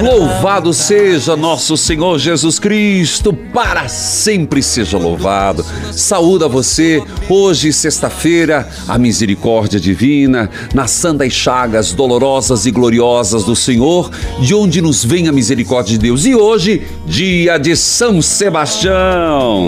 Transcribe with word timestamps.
Louvado 0.00 0.72
seja 0.72 1.36
nosso 1.36 1.76
Senhor 1.76 2.18
Jesus 2.18 2.58
Cristo, 2.58 3.32
para 3.32 3.88
sempre 3.88 4.62
seja 4.62 4.96
louvado. 4.96 5.64
Saúde 5.92 6.44
a 6.44 6.48
você, 6.48 7.02
hoje, 7.28 7.72
sexta-feira, 7.72 8.68
a 8.88 8.96
misericórdia 8.96 9.78
divina, 9.78 10.48
na 10.72 10.86
santas 10.86 11.32
chagas 11.32 11.92
dolorosas 11.92 12.64
e 12.64 12.70
gloriosas 12.70 13.44
do 13.44 13.54
Senhor, 13.54 14.10
de 14.40 14.54
onde 14.54 14.80
nos 14.80 15.04
vem 15.04 15.28
a 15.28 15.32
misericórdia 15.32 15.92
de 15.92 15.98
Deus. 15.98 16.24
E 16.24 16.34
hoje, 16.34 16.86
dia 17.06 17.58
de 17.58 17.76
São 17.76 18.22
Sebastião. 18.22 19.66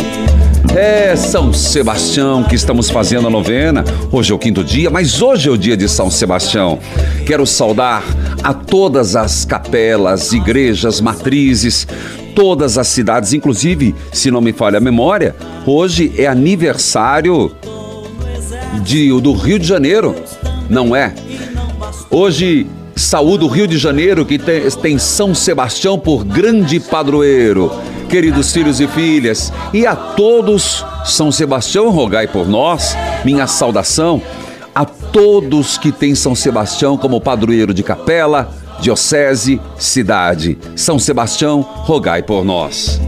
É 0.72 1.14
São 1.16 1.52
Sebastião 1.52 2.42
que 2.44 2.54
estamos 2.54 2.90
fazendo 2.90 3.26
a 3.26 3.30
novena. 3.30 3.84
Hoje 4.10 4.32
é 4.32 4.34
o 4.34 4.38
quinto 4.38 4.64
dia, 4.64 4.90
mas 4.90 5.20
hoje 5.20 5.48
é 5.48 5.52
o 5.52 5.58
dia 5.58 5.76
de 5.76 5.88
São 5.88 6.10
Sebastião. 6.10 6.78
Quero 7.26 7.46
saudar 7.46 8.02
a 8.42 8.54
todas 8.54 9.14
as 9.14 9.44
capelas, 9.44 10.32
igrejas, 10.32 11.00
matrizes, 11.00 11.86
todas 12.34 12.78
as 12.78 12.88
cidades, 12.88 13.32
inclusive, 13.32 13.94
se 14.12 14.30
não 14.30 14.40
me 14.40 14.52
falha 14.52 14.78
a 14.78 14.80
memória, 14.80 15.34
hoje 15.66 16.12
é 16.16 16.26
aniversário 16.26 17.52
de, 18.82 19.08
do 19.20 19.32
Rio 19.32 19.58
de 19.58 19.66
Janeiro, 19.66 20.14
não 20.68 20.94
é? 20.94 21.14
Hoje 22.10 22.66
saúdo 22.96 23.46
o 23.46 23.48
Rio 23.48 23.66
de 23.66 23.76
Janeiro 23.76 24.24
que 24.24 24.38
tem, 24.38 24.68
tem 24.70 24.98
São 24.98 25.34
Sebastião 25.34 25.98
por 25.98 26.24
grande 26.24 26.78
padroeiro. 26.78 27.70
Queridos 28.14 28.52
filhos 28.52 28.78
e 28.78 28.86
filhas, 28.86 29.52
e 29.72 29.84
a 29.84 29.96
todos, 29.96 30.86
São 31.04 31.32
Sebastião, 31.32 31.90
rogai 31.90 32.28
por 32.28 32.46
nós, 32.46 32.96
minha 33.24 33.48
saudação 33.48 34.22
a 34.72 34.84
todos 34.84 35.76
que 35.76 35.90
têm 35.90 36.14
São 36.14 36.32
Sebastião 36.32 36.96
como 36.96 37.20
padroeiro 37.20 37.74
de 37.74 37.82
capela, 37.82 38.54
diocese, 38.80 39.60
cidade. 39.76 40.56
São 40.76 40.96
Sebastião, 40.96 41.62
rogai 41.62 42.22
por 42.22 42.44
nós. 42.44 43.00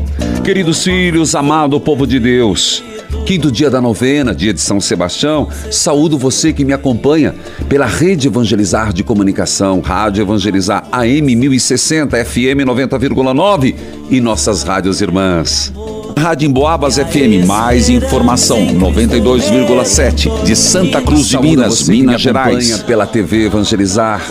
Queridos 0.43 0.83
filhos, 0.83 1.37
amado 1.37 1.79
povo 1.79 2.05
de 2.05 2.19
Deus, 2.19 2.83
quinto 3.27 3.51
dia 3.51 3.69
da 3.69 3.81
novena, 3.81 4.33
dia 4.33 4.55
de 4.55 4.61
São 4.61 4.81
Sebastião, 4.81 5.49
saúdo 5.69 6.17
você 6.17 6.53
que 6.53 6.65
me 6.65 6.73
acompanha 6.73 7.35
pela 7.69 7.85
Rede 7.85 8.29
Evangelizar 8.29 8.93
de 8.93 9.03
Comunicação, 9.03 9.81
Rádio 9.81 10.23
Evangelizar 10.23 10.87
AM 10.93 11.35
1060, 11.35 12.25
FM 12.25 12.63
90,9 12.65 13.75
e 14.09 14.21
nossas 14.21 14.63
rádios 14.63 15.01
irmãs. 15.01 15.73
Rádio 16.17 16.49
Emboabas 16.49 16.99
FM, 16.99 17.45
mais 17.45 17.89
informação, 17.89 18.65
92,7 18.69 20.45
de 20.45 20.55
Santa 20.55 21.03
Cruz 21.03 21.27
de 21.27 21.41
Minas, 21.41 21.89
Minas 21.89 22.23
Gerais. 22.23 22.79
Pela 22.85 23.09
TV 23.09 23.47
Evangelizar, 23.47 24.23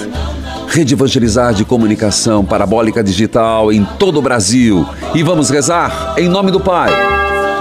Rede 0.69 0.93
Evangelizar 0.93 1.53
de 1.53 1.65
Comunicação 1.65 2.45
Parabólica 2.45 3.03
Digital 3.03 3.73
em 3.73 3.83
todo 3.99 4.19
o 4.19 4.21
Brasil. 4.21 4.87
E 5.13 5.21
vamos 5.21 5.49
rezar 5.49 6.15
em 6.17 6.29
nome 6.29 6.49
do 6.49 6.61
Pai, 6.61 6.91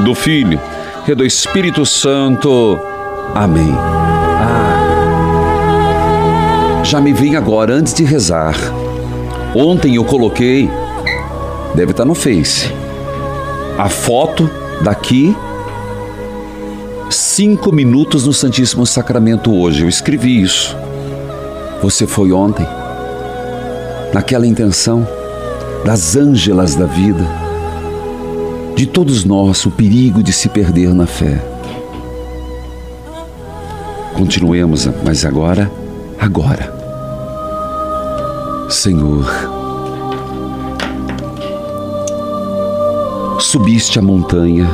do 0.04 0.14
Filho 0.14 0.60
e 1.06 1.14
do 1.14 1.24
Espírito 1.24 1.84
Santo. 1.84 2.80
Amém. 3.34 3.74
Ah, 4.40 4.80
já 6.82 7.00
me 7.00 7.12
vim 7.12 7.34
agora 7.36 7.74
antes 7.74 7.92
de 7.92 8.04
rezar. 8.04 8.54
Ontem 9.54 9.96
eu 9.96 10.04
coloquei, 10.04 10.70
deve 11.74 11.90
estar 11.90 12.04
no 12.04 12.14
Face, 12.14 12.72
a 13.78 13.88
foto 13.88 14.50
daqui, 14.82 15.36
cinco 17.10 17.70
minutos 17.70 18.26
no 18.26 18.32
Santíssimo 18.32 18.86
Sacramento 18.86 19.54
hoje. 19.54 19.82
Eu 19.82 19.88
escrevi 19.88 20.40
isso. 20.40 20.76
Você 21.82 22.06
foi 22.06 22.32
ontem, 22.32 22.66
naquela 24.12 24.46
intenção 24.46 25.06
das 25.84 26.16
ângelas 26.16 26.74
da 26.74 26.86
vida, 26.86 27.43
de 28.76 28.86
todos 28.86 29.24
nós, 29.24 29.64
o 29.66 29.70
perigo 29.70 30.22
de 30.22 30.32
se 30.32 30.48
perder 30.48 30.92
na 30.92 31.06
fé. 31.06 31.40
Continuemos, 34.14 34.88
mas 35.04 35.24
agora, 35.24 35.70
agora. 36.18 36.72
Senhor, 38.68 39.26
subiste 43.38 43.98
a 43.98 44.02
montanha, 44.02 44.68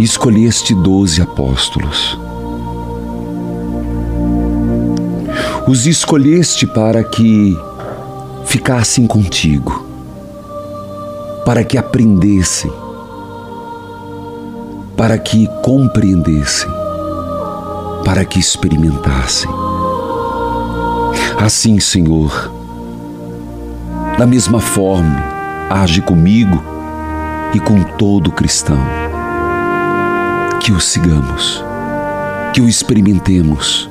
e 0.00 0.04
escolheste 0.04 0.74
doze 0.74 1.20
apóstolos. 1.20 2.18
Os 5.68 5.86
escolheste 5.86 6.66
para 6.66 7.04
que 7.04 7.56
ficassem 8.50 9.06
contigo, 9.06 9.86
para 11.46 11.62
que 11.62 11.78
aprendessem, 11.78 12.68
para 14.96 15.16
que 15.16 15.46
compreendessem, 15.62 16.68
para 18.04 18.24
que 18.24 18.40
experimentassem. 18.40 19.48
Assim, 21.40 21.78
Senhor, 21.78 22.50
da 24.18 24.26
mesma 24.26 24.58
forma, 24.58 25.22
age 25.70 26.02
comigo 26.02 26.60
e 27.54 27.60
com 27.60 27.84
todo 27.84 28.32
cristão. 28.32 28.80
Que 30.58 30.72
o 30.72 30.80
sigamos, 30.80 31.64
que 32.52 32.60
o 32.60 32.68
experimentemos. 32.68 33.89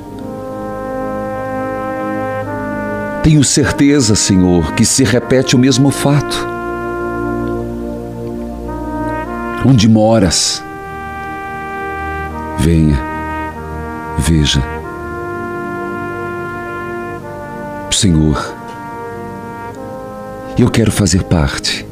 Tenho 3.22 3.44
certeza, 3.44 4.14
Senhor, 4.14 4.72
que 4.72 4.84
se 4.84 5.04
repete 5.04 5.54
o 5.54 5.58
mesmo 5.58 5.90
fato. 5.90 6.48
Onde 9.66 9.86
moras? 9.88 10.64
Venha, 12.58 12.98
veja. 14.18 14.62
Senhor, 17.90 18.54
eu 20.58 20.70
quero 20.70 20.90
fazer 20.90 21.22
parte 21.24 21.86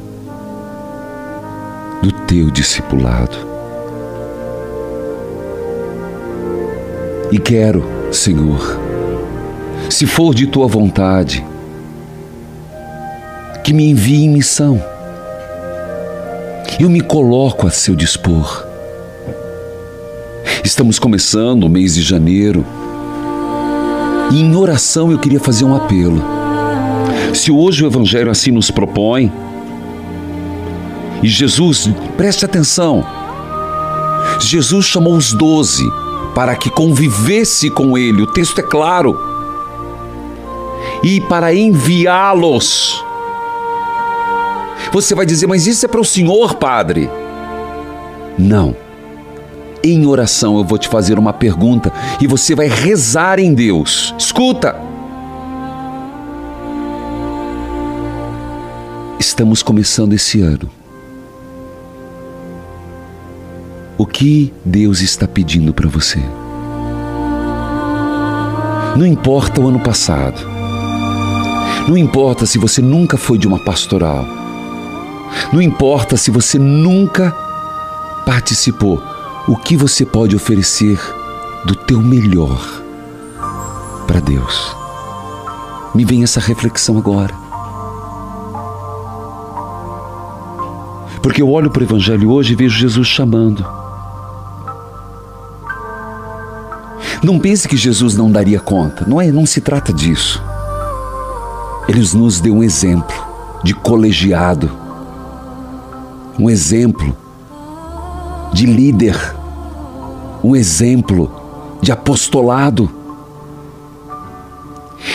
do 2.01 2.11
teu 2.25 2.49
discipulado. 2.49 3.37
E 7.31 7.37
quero, 7.37 7.83
Senhor, 8.11 8.79
se 9.89 10.05
for 10.05 10.35
de 10.35 10.45
tua 10.47 10.67
vontade, 10.67 11.43
que 13.63 13.73
me 13.73 13.89
envie 13.89 14.23
em 14.23 14.29
missão 14.29 14.81
Eu 16.79 16.89
me 16.89 17.01
coloco 17.01 17.67
a 17.67 17.69
seu 17.69 17.93
dispor. 17.93 18.65
Estamos 20.63 20.97
começando 20.97 21.65
o 21.65 21.69
mês 21.69 21.95
de 21.95 22.01
janeiro. 22.01 22.65
E 24.31 24.39
em 24.39 24.55
oração 24.55 25.11
eu 25.11 25.19
queria 25.19 25.39
fazer 25.39 25.65
um 25.65 25.75
apelo. 25.75 26.21
Se 27.33 27.51
hoje 27.51 27.83
o 27.83 27.87
Evangelho 27.87 28.31
assim 28.31 28.51
nos 28.51 28.71
propõe, 28.71 29.29
e 31.21 31.27
Jesus, 31.27 31.89
preste 32.15 32.45
atenção, 32.45 33.05
Jesus 34.39 34.85
chamou 34.85 35.15
os 35.15 35.33
doze 35.33 35.83
para 36.33 36.55
que 36.55 36.69
convivesse 36.69 37.69
com 37.69 37.97
ele, 37.97 38.21
o 38.21 38.27
texto 38.27 38.59
é 38.59 38.63
claro, 38.63 39.28
e 41.03 41.21
para 41.21 41.53
enviá-los. 41.53 43.03
Você 44.91 45.13
vai 45.13 45.25
dizer, 45.25 45.47
mas 45.47 45.67
isso 45.67 45.85
é 45.85 45.89
para 45.89 46.01
o 46.01 46.05
Senhor, 46.05 46.55
Padre? 46.55 47.09
Não. 48.37 48.75
Em 49.83 50.05
oração 50.05 50.57
eu 50.57 50.63
vou 50.63 50.77
te 50.77 50.87
fazer 50.87 51.17
uma 51.17 51.31
pergunta 51.31 51.91
e 52.19 52.27
você 52.27 52.55
vai 52.55 52.67
rezar 52.67 53.39
em 53.39 53.53
Deus. 53.53 54.13
Escuta! 54.17 54.75
Estamos 59.19 59.61
começando 59.61 60.13
esse 60.13 60.41
ano. 60.41 60.69
O 63.97 64.05
que 64.05 64.53
Deus 64.63 65.01
está 65.01 65.27
pedindo 65.27 65.73
para 65.73 65.87
você? 65.87 66.19
Não 68.95 69.05
importa 69.05 69.61
o 69.61 69.67
ano 69.67 69.79
passado. 69.79 70.58
Não 71.89 71.97
importa 71.97 72.45
se 72.45 72.59
você 72.59 72.83
nunca 72.83 73.17
foi 73.17 73.39
de 73.39 73.47
uma 73.47 73.57
pastoral. 73.57 74.23
Não 75.51 75.59
importa 75.59 76.15
se 76.17 76.29
você 76.29 76.59
nunca 76.59 77.31
participou. 78.27 79.01
O 79.47 79.55
que 79.55 79.75
você 79.75 80.05
pode 80.05 80.35
oferecer 80.35 81.01
do 81.65 81.73
teu 81.73 81.99
melhor 81.99 82.83
para 84.05 84.19
Deus? 84.19 84.77
Me 85.95 86.05
vem 86.05 86.21
essa 86.21 86.39
reflexão 86.39 86.95
agora. 86.95 87.33
Porque 91.23 91.41
eu 91.41 91.49
olho 91.49 91.71
para 91.71 91.81
o 91.81 91.85
Evangelho 91.85 92.29
hoje 92.29 92.53
e 92.53 92.55
vejo 92.55 92.77
Jesus 92.77 93.07
chamando. 93.07 93.65
Não 97.23 97.39
pense 97.39 97.67
que 97.67 97.75
Jesus 97.75 98.15
não 98.15 98.31
daria 98.31 98.59
conta. 98.59 99.05
Não 99.07 99.19
é, 99.19 99.31
não 99.31 99.47
se 99.47 99.59
trata 99.59 99.91
disso. 99.91 100.48
Ele 101.89 101.99
nos 102.13 102.39
deu 102.39 102.55
um 102.55 102.63
exemplo 102.63 103.13
de 103.61 103.73
colegiado, 103.73 104.71
um 106.39 106.49
exemplo 106.49 107.13
de 108.53 108.65
líder, 108.65 109.17
um 110.41 110.55
exemplo 110.55 111.29
de 111.81 111.91
apostolado. 111.91 112.89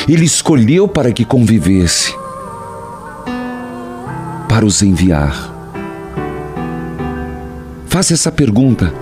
Ele 0.06 0.26
escolheu 0.26 0.86
para 0.86 1.12
que 1.12 1.24
convivesse, 1.24 2.14
para 4.46 4.66
os 4.66 4.82
enviar. 4.82 5.50
Faça 7.86 8.12
essa 8.12 8.30
pergunta 8.30 8.92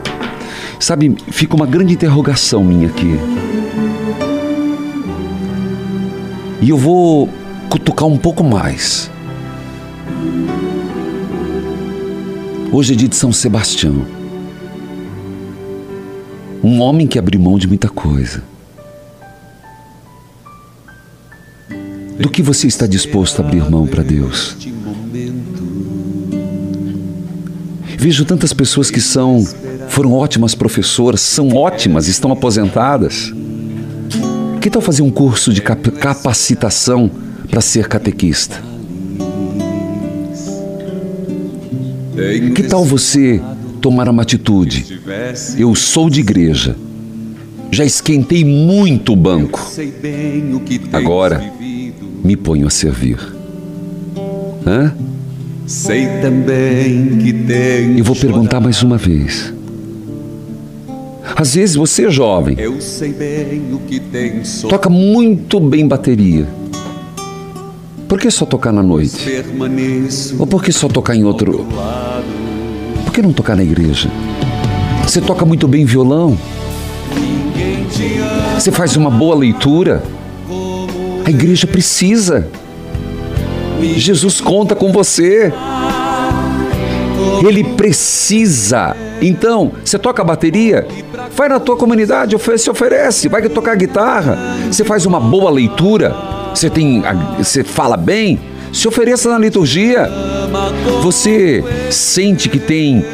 Sabe, 0.82 1.14
fica 1.30 1.54
uma 1.54 1.64
grande 1.64 1.94
interrogação 1.94 2.64
minha 2.64 2.88
aqui. 2.88 3.16
E 6.60 6.68
eu 6.68 6.76
vou 6.76 7.28
cutucar 7.72 8.06
um 8.06 8.18
pouco 8.18 8.44
mais. 8.44 9.10
Hoje 12.70 12.92
é 12.92 12.96
dia 12.96 13.08
de 13.08 13.16
São 13.16 13.32
Sebastião. 13.32 14.04
Um 16.62 16.80
homem 16.82 17.06
que 17.06 17.18
abriu 17.18 17.40
mão 17.40 17.58
de 17.58 17.66
muita 17.66 17.88
coisa. 17.88 18.42
Do 22.20 22.28
que 22.28 22.42
você 22.42 22.66
está 22.66 22.86
disposto 22.86 23.40
a 23.40 23.46
abrir 23.46 23.66
mão 23.70 23.86
para 23.86 24.02
Deus? 24.02 24.54
Vejo 27.96 28.26
tantas 28.26 28.52
pessoas 28.52 28.90
que 28.90 29.00
são 29.00 29.42
foram 29.88 30.12
ótimas 30.12 30.54
professoras, 30.54 31.22
são 31.22 31.48
ótimas, 31.56 32.06
estão 32.06 32.32
aposentadas. 32.32 33.32
Que 34.60 34.68
tal 34.68 34.82
fazer 34.82 35.00
um 35.00 35.10
curso 35.10 35.54
de 35.54 35.62
capacitação 35.62 37.10
para 37.52 37.60
ser 37.60 37.86
catequista? 37.86 38.62
Que 42.54 42.62
tal 42.62 42.82
você 42.82 43.42
tomar 43.78 44.08
uma 44.08 44.22
atitude? 44.22 44.98
Eu 45.58 45.74
sou 45.74 46.08
de 46.08 46.20
igreja. 46.20 46.74
Já 47.70 47.84
esquentei 47.84 48.42
muito 48.42 49.12
o 49.12 49.16
banco. 49.16 49.60
Agora 50.94 51.44
me 52.24 52.36
ponho 52.38 52.66
a 52.66 52.70
servir. 52.70 53.18
Hã? 54.66 54.94
Sei 55.66 56.06
também 56.22 57.18
que 57.18 57.34
tem. 57.34 57.98
E 57.98 58.00
vou 58.00 58.16
perguntar 58.16 58.60
mais 58.60 58.82
uma 58.82 58.96
vez. 58.96 59.52
Às 61.36 61.54
vezes 61.54 61.76
você 61.76 62.06
é 62.06 62.10
jovem, 62.10 62.56
toca 64.70 64.88
muito 64.88 65.60
bem 65.60 65.86
bateria. 65.86 66.61
Por 68.12 68.20
que 68.20 68.30
só 68.30 68.44
tocar 68.44 68.74
na 68.74 68.82
noite? 68.82 69.42
Ou 70.38 70.46
por 70.46 70.62
que 70.62 70.70
só 70.70 70.86
tocar 70.86 71.16
em 71.16 71.24
outro? 71.24 71.66
Por 73.06 73.10
que 73.10 73.22
não 73.22 73.32
tocar 73.32 73.56
na 73.56 73.62
igreja? 73.62 74.10
Você 75.02 75.18
toca 75.18 75.46
muito 75.46 75.66
bem 75.66 75.86
violão? 75.86 76.36
Você 78.54 78.70
faz 78.70 78.96
uma 78.96 79.08
boa 79.08 79.34
leitura? 79.34 80.02
A 81.24 81.30
igreja 81.30 81.66
precisa. 81.66 82.46
Jesus 83.80 84.42
conta 84.42 84.76
com 84.76 84.92
você. 84.92 85.50
Ele 87.42 87.64
precisa. 87.64 88.94
Então, 89.22 89.72
você 89.82 89.98
toca 89.98 90.22
bateria? 90.22 90.86
Vai 91.34 91.48
na 91.48 91.58
tua 91.58 91.78
comunidade, 91.78 92.36
se 92.58 92.68
oferece, 92.68 93.28
vai 93.28 93.48
tocar 93.48 93.74
guitarra. 93.74 94.38
Você 94.70 94.84
faz 94.84 95.06
uma 95.06 95.18
boa 95.18 95.50
leitura, 95.50 96.14
você 96.54 96.70
tem, 96.70 97.02
você 97.38 97.64
fala 97.64 97.96
bem, 97.96 98.38
se 98.72 98.88
ofereça 98.88 99.28
na 99.30 99.38
liturgia. 99.38 100.08
Você 101.02 101.62
sente 101.90 102.48
que 102.48 102.58
tem 102.58 103.04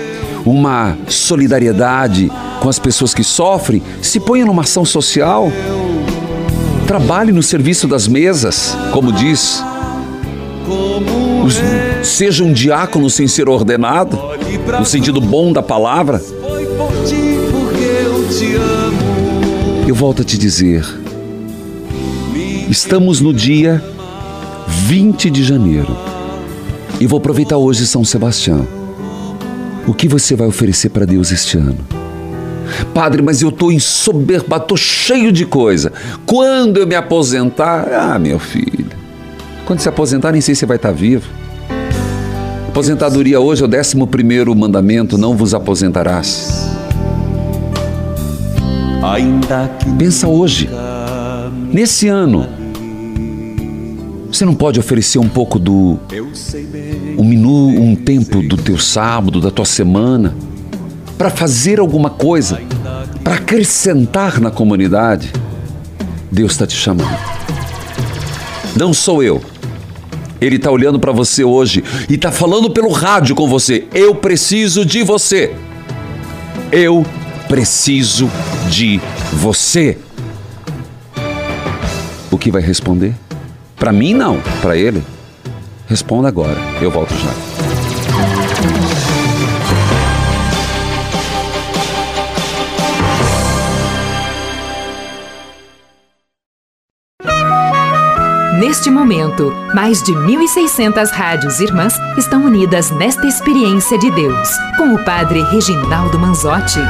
uma 0.44 0.96
solidariedade 1.08 2.30
com 2.60 2.68
as 2.68 2.78
pessoas 2.78 3.12
que 3.14 3.24
sofrem, 3.24 3.82
se 4.00 4.20
ponha 4.20 4.44
numa 4.44 4.62
ação 4.62 4.84
social. 4.84 5.50
Trabalhe 6.86 7.32
no 7.32 7.42
serviço 7.42 7.86
das 7.86 8.08
mesas, 8.08 8.76
como 8.92 9.12
diz. 9.12 9.62
seja 12.02 12.44
um 12.44 12.52
diácono 12.52 13.10
sem 13.10 13.26
ser 13.26 13.48
ordenado, 13.48 14.18
no 14.78 14.84
sentido 14.84 15.20
bom 15.20 15.52
da 15.52 15.62
palavra. 15.62 16.22
Eu 19.86 19.94
volto 19.94 20.22
a 20.22 20.24
te 20.24 20.38
dizer: 20.38 20.84
estamos 22.70 23.20
no 23.20 23.32
dia 23.32 23.82
20 24.66 25.30
de 25.30 25.42
janeiro 25.42 25.96
e 27.00 27.06
vou 27.06 27.18
aproveitar 27.18 27.56
hoje 27.56 27.86
São 27.86 28.04
Sebastião. 28.04 28.66
O 29.86 29.94
que 29.94 30.06
você 30.06 30.36
vai 30.36 30.46
oferecer 30.46 30.90
para 30.90 31.06
Deus 31.06 31.32
este 31.32 31.56
ano? 31.56 31.78
Padre, 32.92 33.22
mas 33.22 33.40
eu 33.40 33.48
estou 33.48 33.72
ensoberba, 33.72 34.58
estou 34.58 34.76
cheio 34.76 35.32
de 35.32 35.46
coisa. 35.46 35.90
Quando 36.26 36.76
eu 36.76 36.86
me 36.86 36.94
aposentar, 36.94 37.88
ah, 37.92 38.18
meu 38.18 38.38
filho, 38.38 38.86
quando 39.64 39.80
se 39.80 39.88
aposentar, 39.88 40.32
nem 40.32 40.40
sei 40.42 40.54
se 40.54 40.66
vai 40.66 40.76
estar 40.76 40.92
vivo. 40.92 41.26
Aposentadoria 42.68 43.40
hoje 43.40 43.62
é 43.62 43.64
o 43.64 43.68
décimo 43.68 44.06
primeiro 44.06 44.54
mandamento: 44.54 45.16
não 45.16 45.34
vos 45.34 45.54
aposentarás. 45.54 46.68
Pensa 49.98 50.28
hoje, 50.28 50.68
nesse 51.72 52.08
ano. 52.08 52.57
Você 54.30 54.44
não 54.44 54.54
pode 54.54 54.78
oferecer 54.78 55.18
um 55.18 55.28
pouco 55.28 55.58
do 55.58 55.98
um 57.16 57.24
minu, 57.24 57.68
um 57.68 57.96
tempo 57.96 58.42
do 58.42 58.56
teu 58.56 58.78
sábado, 58.78 59.40
da 59.40 59.50
tua 59.50 59.64
semana, 59.64 60.36
para 61.16 61.30
fazer 61.30 61.80
alguma 61.80 62.10
coisa, 62.10 62.60
para 63.24 63.36
acrescentar 63.36 64.38
na 64.38 64.50
comunidade? 64.50 65.32
Deus 66.30 66.52
está 66.52 66.66
te 66.66 66.76
chamando. 66.76 67.16
Não 68.76 68.92
sou 68.92 69.22
eu. 69.22 69.40
Ele 70.40 70.56
está 70.56 70.70
olhando 70.70 71.00
para 71.00 71.10
você 71.10 71.42
hoje 71.42 71.82
e 72.08 72.14
está 72.14 72.30
falando 72.30 72.70
pelo 72.70 72.92
rádio 72.92 73.34
com 73.34 73.48
você. 73.48 73.88
Eu 73.92 74.14
preciso 74.14 74.84
de 74.84 75.02
você. 75.02 75.54
Eu 76.70 77.04
preciso 77.48 78.30
de 78.70 79.00
você. 79.32 79.96
O 82.30 82.36
que 82.36 82.50
vai 82.50 82.62
responder? 82.62 83.14
Para 83.78 83.92
mim, 83.92 84.12
não. 84.12 84.40
Para 84.60 84.76
ele, 84.76 85.02
responda 85.86 86.28
agora. 86.28 86.58
Eu 86.80 86.90
volto 86.90 87.14
já. 87.14 87.48
Neste 98.58 98.90
momento, 98.90 99.52
mais 99.72 100.02
de 100.02 100.12
1.600 100.12 101.10
rádios 101.10 101.60
irmãs 101.60 101.94
estão 102.18 102.44
unidas 102.44 102.90
nesta 102.90 103.26
experiência 103.26 103.96
de 103.96 104.10
Deus, 104.10 104.48
com 104.76 104.94
o 104.94 105.04
Padre 105.04 105.42
Reginaldo 105.44 106.18
Manzotti. 106.18 106.80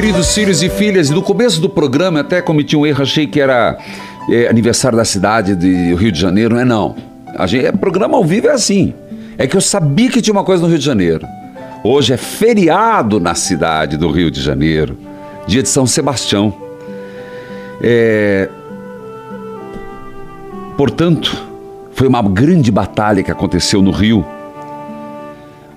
Queridos 0.00 0.34
filhos 0.34 0.62
e 0.62 0.70
filhas, 0.70 1.10
no 1.10 1.20
começo 1.20 1.60
do 1.60 1.68
programa 1.68 2.20
até 2.20 2.40
cometi 2.40 2.74
um 2.74 2.86
erro, 2.86 3.02
achei 3.02 3.26
que 3.26 3.38
era 3.38 3.76
é, 4.30 4.48
aniversário 4.48 4.96
da 4.96 5.04
cidade 5.04 5.54
de 5.54 5.94
Rio 5.94 6.10
de 6.10 6.18
Janeiro, 6.18 6.54
não 6.54 6.62
é 6.62 6.64
não. 6.64 6.96
A 7.36 7.46
gente, 7.46 7.66
é, 7.66 7.70
programa 7.70 8.16
ao 8.16 8.24
vivo 8.24 8.46
é 8.46 8.52
assim. 8.52 8.94
É 9.36 9.46
que 9.46 9.54
eu 9.54 9.60
sabia 9.60 10.08
que 10.08 10.22
tinha 10.22 10.32
uma 10.32 10.42
coisa 10.42 10.62
no 10.62 10.70
Rio 10.70 10.78
de 10.78 10.84
Janeiro. 10.86 11.26
Hoje 11.84 12.14
é 12.14 12.16
feriado 12.16 13.20
na 13.20 13.34
cidade 13.34 13.98
do 13.98 14.10
Rio 14.10 14.30
de 14.30 14.40
Janeiro, 14.40 14.96
dia 15.46 15.62
de 15.62 15.68
São 15.68 15.86
Sebastião. 15.86 16.50
É, 17.82 18.48
Portanto, 20.78 21.46
foi 21.92 22.08
uma 22.08 22.22
grande 22.22 22.70
batalha 22.72 23.22
que 23.22 23.30
aconteceu 23.30 23.82
no 23.82 23.90
Rio. 23.90 24.24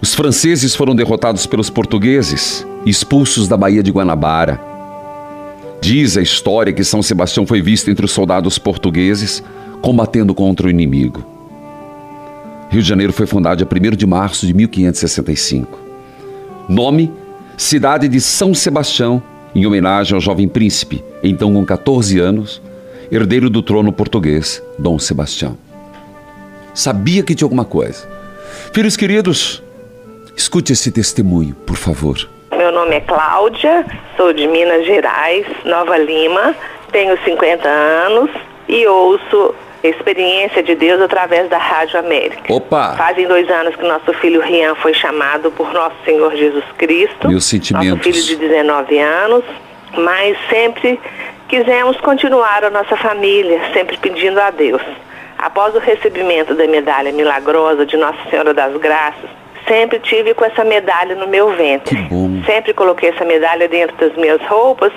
Os 0.02 0.16
franceses 0.16 0.74
foram 0.74 0.96
derrotados 0.96 1.46
pelos 1.46 1.70
portugueses 1.70 2.66
expulsos 2.86 3.48
da 3.48 3.56
Baía 3.56 3.82
de 3.82 3.92
Guanabara. 3.92 4.60
Diz 5.82 6.18
a 6.18 6.22
história 6.22 6.74
que 6.74 6.84
São 6.84 7.02
Sebastião 7.02 7.46
foi 7.46 7.62
visto 7.62 7.90
entre 7.90 8.06
os 8.06 8.12
soldados 8.12 8.58
portugueses 8.58 9.44
combatendo 9.82 10.34
contra 10.34 10.68
o 10.68 10.70
inimigo. 10.70 11.24
Rio 12.70 12.82
de 12.82 12.88
Janeiro 12.88 13.14
foi 13.14 13.28
fundado 13.28 13.58
dia 13.58 13.92
1 13.94 13.96
de 13.96 14.06
março 14.06 14.48
de 14.48 14.54
1565. 14.54 15.78
Nome: 16.68 17.12
Cidade 17.58 18.08
de 18.08 18.20
São 18.20 18.54
Sebastião, 18.54 19.22
em 19.54 19.66
homenagem 19.66 20.16
ao 20.16 20.22
jovem 20.22 20.48
príncipe, 20.48 21.04
então 21.22 21.54
com 21.54 21.66
14 21.66 22.20
anos, 22.20 22.62
herdeiro 23.12 23.50
do 23.50 23.62
trono 23.62 23.92
português, 23.92 24.62
Dom 24.80 24.98
Sebastião. 24.98 25.58
Sabia 26.74 27.22
que 27.22 27.36
tinha 27.36 27.46
alguma 27.46 27.66
coisa. 27.66 28.08
Filhos 28.74 28.98
queridos, 28.98 29.62
escute 30.36 30.74
esse 30.74 30.92
testemunho, 30.92 31.54
por 31.66 31.76
favor. 31.76 32.28
Meu 32.74 32.82
nome 32.82 32.96
é 32.96 33.02
Cláudia, 33.02 33.86
sou 34.18 34.34
de 34.34 34.48
Minas 34.48 34.84
Gerais, 34.88 35.46
Nova 35.64 35.96
Lima, 35.96 36.56
tenho 36.92 37.16
50 37.24 37.70
anos 37.70 38.32
e 38.68 38.88
ouço 38.88 39.54
Experiência 39.84 40.64
de 40.64 40.74
Deus 40.74 41.00
através 41.00 41.48
da 41.52 41.60
Rádio 41.60 42.00
América. 42.00 42.52
Opa! 42.52 42.96
Fazem 42.98 43.28
dois 43.28 43.48
anos 43.48 43.76
que 43.76 43.84
nosso 43.86 44.12
filho 44.14 44.42
Rian 44.42 44.74
foi 44.74 44.92
chamado 44.96 45.52
por 45.52 45.72
nosso 45.72 45.96
Senhor 46.04 46.36
Jesus 46.36 46.66
Cristo. 46.76 47.28
Meus 47.28 47.46
sentimentos. 47.46 47.90
Nosso 47.90 48.02
filho 48.02 48.26
de 48.26 48.36
19 48.38 48.98
anos, 48.98 49.44
mas 49.96 50.36
sempre 50.50 51.00
quisemos 51.48 51.96
continuar 51.98 52.64
a 52.64 52.72
nossa 52.72 52.98
família, 52.98 53.62
sempre 53.72 53.98
pedindo 53.98 54.42
a 54.42 54.50
Deus. 54.50 54.82
Após 55.38 55.76
o 55.76 55.80
recebimento 55.80 56.56
da 56.56 56.66
medalha 56.66 57.12
milagrosa 57.12 57.86
de 57.86 57.98
Nossa 57.98 58.18
Senhora 58.32 58.52
das 58.52 58.76
Graças, 58.78 59.43
sempre 59.68 60.00
tive 60.00 60.34
com 60.34 60.46
essa 60.46 60.64
medalha 60.64 61.16
no 61.16 61.28
meu 61.28 61.50
ventre. 61.56 61.96
Que 61.96 62.02
bom. 62.04 62.42
Sempre 62.46 62.74
coloquei 62.74 63.10
essa 63.10 63.26
medalha 63.26 63.68
dentro 63.68 63.96
das 63.98 64.16
minhas 64.16 64.42
roupas 64.44 64.92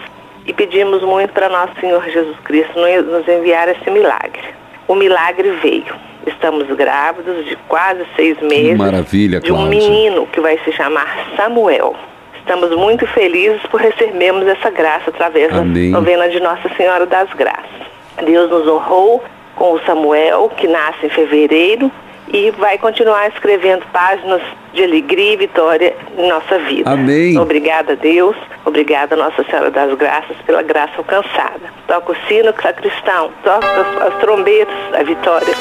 e 0.46 0.52
pedimos 0.52 1.02
muito 1.02 1.32
para 1.32 1.48
nosso 1.48 1.72
Senhor 1.80 2.04
Jesus 2.08 2.36
Cristo 2.44 2.72
nos 2.78 3.26
enviar 3.28 3.68
esse 3.68 3.90
milagre. 3.90 4.42
O 4.86 4.94
milagre 4.94 5.50
veio. 5.62 5.94
Estamos 6.26 6.66
grávidos 6.76 7.44
de 7.46 7.56
quase 7.68 8.04
seis 8.16 8.40
meses 8.40 8.76
maravilha, 8.76 9.40
de 9.40 9.52
um 9.52 9.56
Cláudia. 9.56 9.80
menino 9.80 10.26
que 10.26 10.40
vai 10.40 10.58
se 10.64 10.72
chamar 10.72 11.28
Samuel. 11.36 11.94
Estamos 12.38 12.70
muito 12.76 13.06
felizes 13.08 13.60
por 13.62 13.80
recebermos 13.80 14.46
essa 14.46 14.70
graça 14.70 15.10
através 15.10 15.52
Amém. 15.52 15.90
da 15.90 15.98
novena 15.98 16.28
de 16.28 16.40
Nossa 16.40 16.68
Senhora 16.76 17.06
das 17.06 17.28
Graças. 17.32 17.86
Deus 18.24 18.50
nos 18.50 18.66
honrou 18.66 19.22
com 19.54 19.72
o 19.72 19.80
Samuel, 19.84 20.50
que 20.56 20.66
nasce 20.68 21.06
em 21.06 21.08
fevereiro, 21.08 21.90
e 22.32 22.50
vai 22.52 22.78
continuar 22.78 23.28
escrevendo 23.28 23.84
páginas 23.92 24.42
de 24.72 24.82
alegria 24.82 25.34
e 25.34 25.36
vitória 25.36 25.96
em 26.18 26.28
nossa 26.28 26.58
vida. 26.58 26.90
Amém. 26.90 27.38
Obrigada 27.38 27.92
a 27.92 27.96
Deus, 27.96 28.36
obrigada 28.64 29.14
a 29.14 29.18
Nossa 29.18 29.42
Senhora 29.44 29.70
das 29.70 29.94
Graças 29.94 30.36
pela 30.44 30.62
graça 30.62 30.92
alcançada. 30.98 31.72
Toca 31.86 32.12
o 32.12 32.16
sino, 32.28 32.52
sacristão, 32.60 33.30
toca 33.42 33.66
as, 33.66 34.12
as 34.12 34.20
trombetas, 34.20 34.74
a 34.92 35.02
vitória 35.02 35.54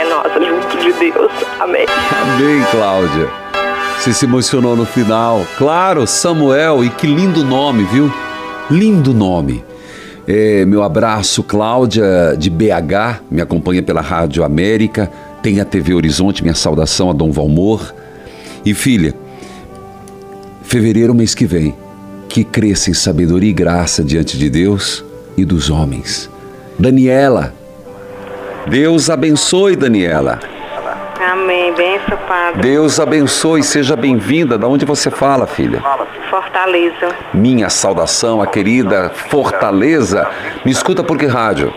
é 0.00 0.04
nossa, 0.04 0.42
junto 0.42 0.76
de 0.78 0.92
Deus. 0.92 1.32
Amém. 1.60 1.86
Amém, 2.22 2.64
Cláudia. 2.70 3.28
Você 3.98 4.12
se 4.12 4.24
emocionou 4.24 4.74
no 4.74 4.86
final. 4.86 5.42
Claro, 5.56 6.06
Samuel, 6.06 6.82
e 6.82 6.90
que 6.90 7.06
lindo 7.06 7.44
nome, 7.44 7.84
viu? 7.84 8.10
Lindo 8.70 9.12
nome. 9.12 9.64
É, 10.26 10.64
meu 10.64 10.82
abraço, 10.82 11.42
Cláudia, 11.42 12.34
de 12.38 12.48
BH, 12.48 13.22
me 13.30 13.40
acompanha 13.40 13.82
pela 13.82 14.00
Rádio 14.00 14.44
América, 14.44 15.10
tem 15.42 15.60
a 15.60 15.64
TV 15.64 15.92
Horizonte, 15.92 16.42
minha 16.42 16.54
saudação 16.54 17.10
a 17.10 17.12
Dom 17.12 17.32
Valmor. 17.32 17.92
E 18.64 18.72
filha, 18.74 19.12
fevereiro, 20.62 21.12
mês 21.12 21.34
que 21.34 21.44
vem, 21.44 21.74
que 22.28 22.44
cresça 22.44 22.90
em 22.90 22.94
sabedoria 22.94 23.50
e 23.50 23.52
graça 23.52 24.04
diante 24.04 24.38
de 24.38 24.48
Deus 24.48 25.04
e 25.36 25.44
dos 25.44 25.68
homens. 25.68 26.30
Daniela, 26.78 27.52
Deus 28.68 29.10
abençoe, 29.10 29.74
Daniela. 29.74 30.38
Amém. 31.20 31.72
Benção, 31.74 32.18
Padre. 32.28 32.62
Deus 32.62 33.00
abençoe, 33.00 33.62
seja 33.62 33.96
bem-vinda. 33.96 34.56
Da 34.56 34.68
onde 34.68 34.84
você 34.84 35.10
fala, 35.10 35.46
filha? 35.46 35.82
Fortaleza. 36.30 37.14
Minha 37.34 37.68
saudação, 37.68 38.40
a 38.40 38.46
querida 38.46 39.10
Fortaleza. 39.10 40.28
Me 40.64 40.70
escuta 40.70 41.02
por 41.02 41.18
que 41.18 41.26
rádio? 41.26 41.72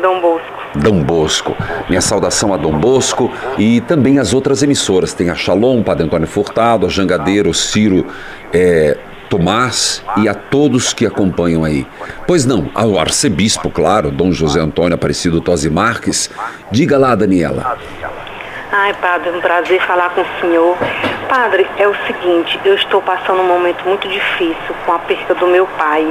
Dom 0.00 0.20
Bosco. 0.20 0.55
Dom 0.82 1.02
Bosco. 1.02 1.56
Minha 1.88 2.00
saudação 2.00 2.52
a 2.52 2.56
Dom 2.56 2.78
Bosco 2.78 3.30
e 3.58 3.80
também 3.80 4.18
as 4.18 4.32
outras 4.34 4.62
emissoras. 4.62 5.12
Tem 5.12 5.30
a 5.30 5.34
Shalom, 5.34 5.82
Padre 5.82 6.04
Antônio 6.04 6.28
Furtado, 6.28 6.86
a 6.86 6.88
Jangadeiro, 6.88 7.52
Ciro 7.52 8.06
é, 8.52 8.96
Tomás 9.28 10.02
e 10.18 10.28
a 10.28 10.34
todos 10.34 10.92
que 10.92 11.04
acompanham 11.04 11.64
aí. 11.64 11.86
Pois 12.26 12.44
não, 12.44 12.70
ao 12.74 12.98
arcebispo, 12.98 13.70
claro, 13.70 14.10
Dom 14.10 14.32
José 14.32 14.60
Antônio 14.60 14.94
Aparecido 14.94 15.40
Tosi 15.40 15.68
Marques. 15.68 16.30
Diga 16.70 16.96
lá, 16.96 17.14
Daniela. 17.14 17.76
Ai, 18.78 18.92
padre, 18.92 19.30
um 19.30 19.40
prazer 19.40 19.80
falar 19.86 20.10
com 20.10 20.20
o 20.20 20.26
senhor. 20.38 20.76
Padre, 21.30 21.66
é 21.78 21.88
o 21.88 21.94
seguinte, 22.06 22.60
eu 22.62 22.74
estou 22.74 23.00
passando 23.00 23.40
um 23.40 23.46
momento 23.46 23.82
muito 23.88 24.06
difícil 24.06 24.76
com 24.84 24.92
a 24.92 24.98
perca 24.98 25.34
do 25.34 25.46
meu 25.46 25.66
pai. 25.78 26.06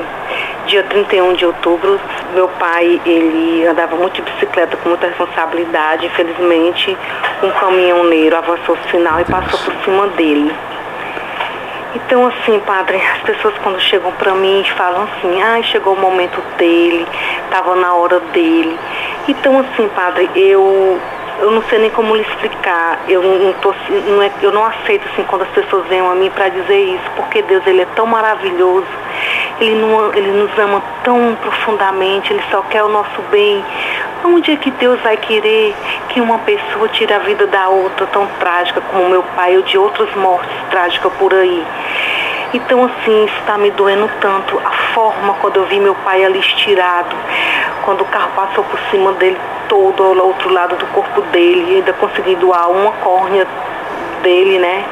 Dia 0.66 0.82
31 0.82 1.34
de 1.34 1.46
outubro, 1.46 2.02
meu 2.34 2.48
pai, 2.48 3.00
ele 3.06 3.68
andava 3.68 3.96
muito 3.96 4.16
de 4.16 4.24
bicicleta 4.24 4.76
com 4.78 4.90
muita 4.90 5.06
responsabilidade. 5.06 6.08
Infelizmente, 6.08 6.98
um 7.44 7.52
caminhoneiro 7.52 8.36
avançou 8.36 8.74
o 8.74 8.90
sinal 8.90 9.20
e 9.20 9.26
passou 9.26 9.60
por 9.60 9.84
cima 9.84 10.08
dele. 10.08 10.52
Então, 11.94 12.26
assim, 12.26 12.60
padre, 12.62 12.98
as 12.98 13.22
pessoas 13.22 13.54
quando 13.62 13.80
chegam 13.80 14.12
pra 14.14 14.34
mim 14.34 14.66
falam 14.76 15.04
assim, 15.04 15.40
ah, 15.40 15.62
chegou 15.62 15.94
o 15.94 16.00
momento 16.00 16.42
dele, 16.58 17.08
tava 17.52 17.76
na 17.76 17.94
hora 17.94 18.20
dele. 18.34 18.76
Então, 19.28 19.60
assim, 19.60 19.88
padre, 19.90 20.30
eu 20.36 21.00
eu 21.40 21.52
não 21.52 21.62
sei 21.64 21.80
nem 21.80 21.90
como 21.90 22.16
lhe 22.16 22.22
explicar. 22.22 23.00
Eu 23.08 23.22
não, 23.22 23.54
tô, 23.54 23.74
não 24.08 24.22
é, 24.22 24.32
eu 24.42 24.52
não 24.52 24.64
aceito 24.66 25.08
assim 25.12 25.24
quando 25.24 25.44
as 25.44 25.50
pessoas 25.50 25.86
vêm 25.88 26.00
a 26.00 26.16
mim 26.16 26.30
para 26.30 26.50
dizer 26.50 26.80
isso, 26.80 27.12
porque 27.16 27.42
Deus 27.42 27.66
ele 27.68 27.82
é 27.82 27.88
tão 27.96 28.06
maravilhoso. 28.06 28.88
Ele, 29.60 29.76
não, 29.76 30.14
ele 30.14 30.32
nos 30.32 30.58
ama 30.58 30.82
tão 31.04 31.36
profundamente, 31.42 32.32
ele 32.32 32.44
só 32.52 32.62
quer 32.64 32.84
o 32.84 32.90
nosso 32.90 33.22
bem. 33.32 33.64
Onde 34.24 34.52
é 34.52 34.56
que 34.56 34.72
Deus 34.72 35.00
vai 35.02 35.18
querer 35.18 35.76
que 36.10 36.20
uma 36.20 36.40
pessoa 36.40 36.90
tire 36.90 37.14
a 37.14 37.20
vida 37.20 37.46
da 37.48 37.70
outra 37.70 38.08
tão 38.08 38.28
trágica 38.40 38.82
como 38.92 39.10
meu 39.10 39.24
pai 39.36 39.56
ou 39.56 39.62
de 39.62 39.78
outras 39.78 40.14
mortes 40.16 40.56
trágicas 40.70 41.12
por 41.14 41.34
aí? 41.34 41.64
Então, 42.54 42.86
assim, 42.86 43.26
está 43.40 43.58
me 43.58 43.70
doendo 43.72 44.10
tanto 44.22 44.60
a 44.64 44.72
forma 44.94 45.34
quando 45.42 45.58
eu 45.58 45.66
vi 45.66 45.80
meu 45.80 45.94
pai 45.96 46.24
ali 46.24 46.40
estirado, 46.40 47.16
quando 47.84 48.02
o 48.02 48.06
carro 48.06 48.32
passou 48.36 48.64
por 48.64 48.80
cima 48.90 49.12
dele 49.14 49.38
todo, 49.68 50.04
ao 50.04 50.28
outro 50.28 50.52
lado 50.52 50.76
do 50.76 50.86
corpo 50.88 51.22
dele, 51.32 51.76
ainda 51.76 51.94
consegui 51.94 52.36
doar 52.36 52.70
uma 52.70 52.92
córnea 52.94 53.48
dele, 54.22 54.60
né? 54.60 54.84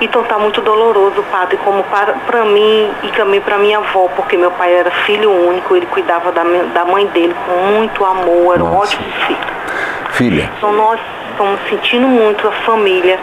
Então 0.00 0.22
tá 0.24 0.38
muito 0.38 0.60
doloroso, 0.60 1.22
padre, 1.30 1.56
como 1.64 1.82
para, 1.84 2.12
para 2.26 2.44
mim 2.44 2.90
e 3.02 3.08
também 3.08 3.40
para 3.40 3.56
minha 3.56 3.78
avó, 3.78 4.08
porque 4.14 4.36
meu 4.36 4.50
pai 4.50 4.74
era 4.74 4.90
filho 4.90 5.30
único, 5.30 5.74
ele 5.74 5.86
cuidava 5.86 6.30
da, 6.32 6.42
da 6.42 6.84
mãe 6.84 7.06
dele 7.06 7.34
com 7.46 7.78
muito 7.78 8.04
amor, 8.04 8.54
era 8.54 8.64
um 8.64 8.68
Nossa. 8.68 8.94
ótimo 8.96 9.04
filho. 9.26 9.56
Filha, 10.10 10.50
Então 10.56 10.72
nós 10.72 11.00
estamos 11.30 11.60
sentindo 11.68 12.06
muito 12.06 12.46
a 12.46 12.52
família. 12.52 13.18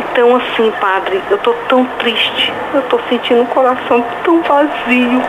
Então 0.00 0.36
assim, 0.36 0.72
padre, 0.80 1.20
eu 1.30 1.38
tô 1.38 1.52
tão 1.68 1.84
triste, 1.98 2.52
eu 2.72 2.82
tô 2.82 2.98
sentindo 3.08 3.42
o 3.42 3.46
coração 3.46 4.04
tão 4.24 4.42
vazio. 4.42 5.22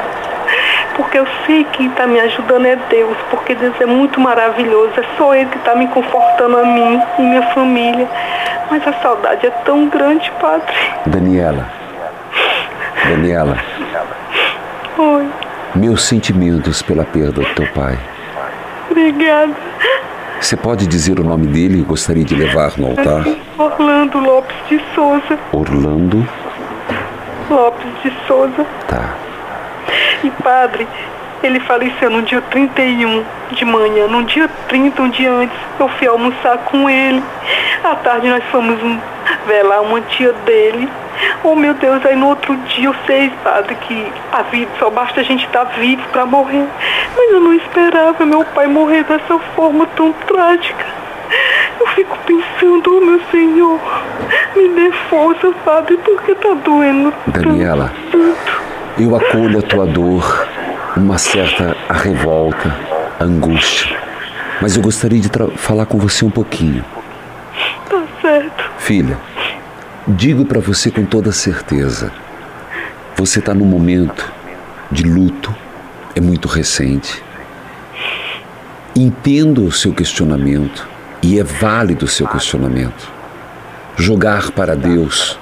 Porque 0.95 1.19
eu 1.19 1.27
sei 1.45 1.63
que 1.65 1.77
quem 1.77 1.87
está 1.87 2.07
me 2.07 2.19
ajudando 2.19 2.65
é 2.65 2.75
Deus, 2.89 3.17
porque 3.29 3.53
Deus 3.53 3.73
é 3.81 3.85
muito 3.85 4.19
maravilhoso, 4.19 4.93
é 4.97 5.03
só 5.17 5.35
Ele 5.35 5.49
que 5.49 5.57
está 5.57 5.75
me 5.75 5.87
confortando 5.87 6.57
a 6.57 6.63
mim 6.65 7.01
e 7.19 7.21
minha 7.21 7.41
família. 7.53 8.07
Mas 8.71 8.87
a 8.87 8.93
saudade 9.01 9.45
é 9.45 9.49
tão 9.65 9.87
grande, 9.89 10.31
padre. 10.39 10.73
Daniela. 11.05 11.69
Daniela, 13.09 13.57
Oi, 14.97 15.27
meus 15.75 16.03
sentimentos 16.05 16.81
pela 16.81 17.03
perda 17.03 17.41
do 17.41 17.45
teu 17.53 17.67
pai. 17.73 17.97
obrigada. 18.89 19.53
Você 20.39 20.55
pode 20.55 20.87
dizer 20.87 21.19
o 21.19 21.23
nome 21.23 21.47
dele? 21.47 21.81
Gostaria 21.83 22.23
de 22.23 22.35
levar 22.35 22.71
no 22.77 22.87
altar. 22.87 23.25
Orlando 23.57 24.19
Lopes 24.19 24.55
de 24.69 24.81
Souza. 24.93 25.37
Orlando. 25.51 26.27
Lopes 27.49 27.87
de 28.03 28.13
Souza. 28.27 28.65
Tá. 28.87 29.13
E 30.23 30.29
padre, 30.43 30.87
ele 31.43 31.59
faleceu 31.59 32.09
no 32.09 32.21
dia 32.21 32.41
31 32.41 33.23
de 33.51 33.65
manhã. 33.65 34.07
No 34.07 34.23
dia 34.23 34.49
30, 34.67 35.01
um 35.01 35.09
dia 35.09 35.31
antes, 35.31 35.57
eu 35.79 35.87
fui 35.89 36.07
almoçar 36.07 36.57
com 36.59 36.89
ele. 36.89 37.23
À 37.83 37.95
tarde 37.95 38.27
nós 38.27 38.43
fomos 38.45 38.79
velar 39.45 39.81
uma 39.81 40.01
tia 40.01 40.33
dele. 40.45 40.89
Oh 41.43 41.55
meu 41.55 41.73
Deus, 41.73 42.05
aí 42.05 42.15
no 42.15 42.27
outro 42.27 42.55
dia 42.57 42.87
eu 42.87 42.95
sei, 43.05 43.31
padre, 43.43 43.75
que 43.75 44.11
a 44.31 44.41
vida 44.43 44.71
só 44.79 44.89
basta 44.89 45.21
a 45.21 45.23
gente 45.23 45.45
estar 45.45 45.63
vivo 45.65 46.03
para 46.11 46.25
morrer. 46.25 46.67
Mas 47.15 47.31
eu 47.31 47.39
não 47.39 47.53
esperava 47.53 48.25
meu 48.25 48.43
pai 48.43 48.67
morrer 48.67 49.03
dessa 49.03 49.39
forma 49.55 49.85
tão 49.95 50.11
trágica. 50.27 50.85
Eu 51.79 51.87
fico 51.87 52.17
pensando, 52.25 52.97
oh 52.97 53.01
meu 53.01 53.21
Senhor, 53.31 53.79
me 54.55 54.67
dê 54.69 54.91
força, 55.09 55.51
padre, 55.63 55.97
porque 55.97 56.35
tá 56.35 56.53
doendo. 56.53 57.13
Daniela. 57.27 57.91
tanto. 58.11 58.74
Eu 58.97 59.13
acolho 59.13 59.59
a 59.59 59.61
tua 59.61 59.85
dor, 59.85 60.47
uma 60.95 61.17
certa 61.17 61.75
revolta, 61.89 62.73
angústia. 63.19 63.99
Mas 64.61 64.77
eu 64.77 64.81
gostaria 64.81 65.19
de 65.19 65.29
falar 65.57 65.85
com 65.85 65.97
você 65.97 66.23
um 66.23 66.29
pouquinho. 66.29 66.83
Tá 67.89 68.01
certo. 68.21 68.63
Filha, 68.77 69.19
digo 70.07 70.45
para 70.45 70.61
você 70.61 70.89
com 70.89 71.03
toda 71.03 71.33
certeza: 71.33 72.09
você 73.17 73.39
está 73.39 73.53
num 73.53 73.65
momento 73.65 74.31
de 74.89 75.03
luto, 75.03 75.53
é 76.15 76.21
muito 76.21 76.47
recente. 76.47 77.21
Entendo 78.95 79.65
o 79.65 79.73
seu 79.73 79.93
questionamento 79.93 80.87
e 81.21 81.37
é 81.37 81.43
válido 81.43 82.05
o 82.05 82.07
seu 82.07 82.25
questionamento. 82.29 83.11
Jogar 83.97 84.51
para 84.51 84.73
Deus 84.73 85.37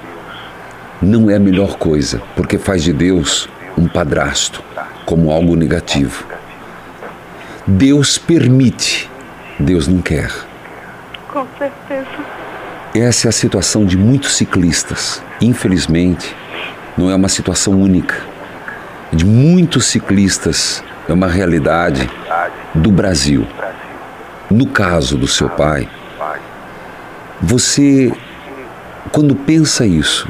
não 1.00 1.28
é 1.30 1.36
a 1.36 1.40
melhor 1.40 1.76
coisa, 1.76 2.22
porque 2.36 2.58
faz 2.58 2.82
de 2.82 2.92
Deus 2.92 3.48
um 3.76 3.86
padrasto, 3.86 4.62
como 5.04 5.30
algo 5.30 5.56
negativo. 5.56 6.24
Deus 7.66 8.18
permite, 8.18 9.10
Deus 9.58 9.88
não 9.88 10.00
quer. 10.00 10.30
Com 11.32 11.46
certeza. 11.58 12.06
Essa 12.94 13.26
é 13.26 13.30
a 13.30 13.32
situação 13.32 13.84
de 13.84 13.96
muitos 13.96 14.36
ciclistas. 14.36 15.22
Infelizmente, 15.40 16.34
não 16.96 17.10
é 17.10 17.14
uma 17.14 17.28
situação 17.28 17.74
única. 17.80 18.14
De 19.12 19.24
muitos 19.24 19.86
ciclistas, 19.86 20.82
é 21.08 21.12
uma 21.12 21.26
realidade 21.26 22.08
do 22.74 22.90
Brasil. 22.90 23.46
No 24.50 24.66
caso 24.66 25.16
do 25.16 25.26
seu 25.26 25.48
pai, 25.48 25.88
você, 27.40 28.12
quando 29.10 29.34
pensa 29.34 29.84
isso, 29.84 30.28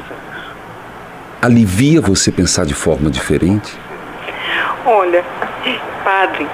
alivia 1.45 2.01
você 2.01 2.31
pensar 2.31 2.65
de 2.65 2.73
forma 2.73 3.09
diferente? 3.09 3.77
Olha, 4.85 5.23
padre, 6.03 6.47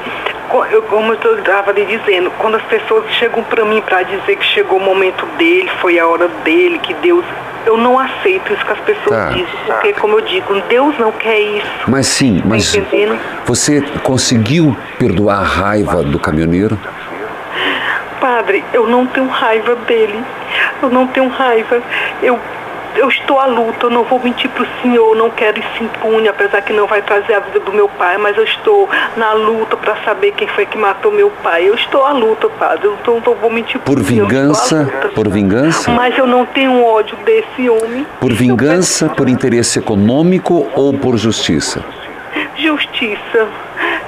como 0.90 1.14
eu 1.14 1.40
estava 1.40 1.72
lhe 1.72 1.86
dizendo, 1.86 2.32
quando 2.40 2.56
as 2.56 2.64
pessoas 2.64 3.10
chegam 3.14 3.44
para 3.44 3.66
mim 3.66 3.82
para 3.82 4.04
dizer 4.04 4.38
que 4.38 4.46
chegou 4.46 4.78
o 4.80 4.84
momento 4.84 5.26
dele, 5.38 5.70
foi 5.82 5.98
a 6.00 6.08
hora 6.08 6.28
dele, 6.44 6.80
que 6.80 6.94
Deus. 6.96 7.26
Eu 7.64 7.78
não 7.78 8.00
aceito 8.00 8.52
isso 8.52 8.66
que 8.66 8.72
as 8.72 8.80
pessoas 8.80 9.16
Tá. 9.16 9.30
dizem, 9.30 9.48
porque, 9.68 9.94
como 9.94 10.18
eu 10.18 10.22
digo, 10.22 10.60
Deus 10.68 10.98
não 10.98 11.12
quer 11.12 11.40
isso. 11.40 11.72
Mas 11.88 12.08
sim, 12.08 12.42
mas 12.44 12.74
entendendo? 12.74 13.20
você 13.46 13.82
conseguiu 14.02 14.76
perdoar 14.98 15.42
a 15.42 15.44
raiva 15.44 16.02
do 16.02 16.18
caminhoneiro? 16.18 16.78
Padre, 18.20 18.64
eu 18.74 18.88
não 18.88 19.06
tenho 19.06 19.28
raiva 19.28 19.76
dele. 19.76 20.24
Eu 20.82 20.90
não 20.90 21.06
tenho 21.08 21.28
raiva. 21.30 21.82
Eu, 22.24 22.40
eu 22.96 23.10
estou 23.10 23.40
à 23.40 23.46
luta, 23.46 23.86
eu 23.86 23.90
não 23.90 24.04
vou 24.04 24.20
mentir 24.20 24.50
para 24.50 24.64
o 24.64 24.68
senhor, 24.82 25.16
não 25.16 25.30
quero 25.30 25.60
isso 25.60 25.84
impune, 25.84 26.28
apesar 26.28 26.62
que 26.62 26.74
não 26.74 26.88
vai 26.88 27.02
trazer 27.02 27.34
a 27.34 27.40
vida 27.40 27.60
do 27.60 27.72
meu 27.72 27.88
pai, 27.90 28.18
mas 28.18 28.38
eu 28.38 28.44
estou 28.44 28.90
na 29.18 29.34
luta 29.34 29.78
para 29.78 29.96
saber 30.04 30.32
quem 30.34 30.48
foi 30.48 30.66
que 30.66 30.78
matou 30.78 31.12
meu 31.12 31.30
pai. 31.44 31.68
Eu 31.68 31.76
estou 31.76 32.06
à 32.06 32.12
luta, 32.12 32.48
padre. 32.50 32.88
Eu 32.88 32.98
não, 33.06 33.20
não 33.26 33.36
vou 33.36 33.50
mentir 33.52 33.80
pro 33.80 33.96
Por 33.96 34.04
senhor, 34.04 34.26
à 34.26 34.30
vingança? 34.30 34.82
luta. 34.84 35.08
Por 35.10 35.30
vingança? 35.30 35.92
Mas 35.92 36.18
eu 36.18 36.28
não 36.28 36.46
tenho 36.46 36.84
ódio 36.84 37.18
desse 37.26 37.70
homem. 37.70 38.06
Por 38.20 38.34
vingança, 38.34 39.10
por 39.10 39.28
interesse 39.30 39.80
econômico 39.80 40.70
ou 40.76 40.94
por 40.94 41.18
justiça? 41.18 41.84
Justiça. 42.58 43.48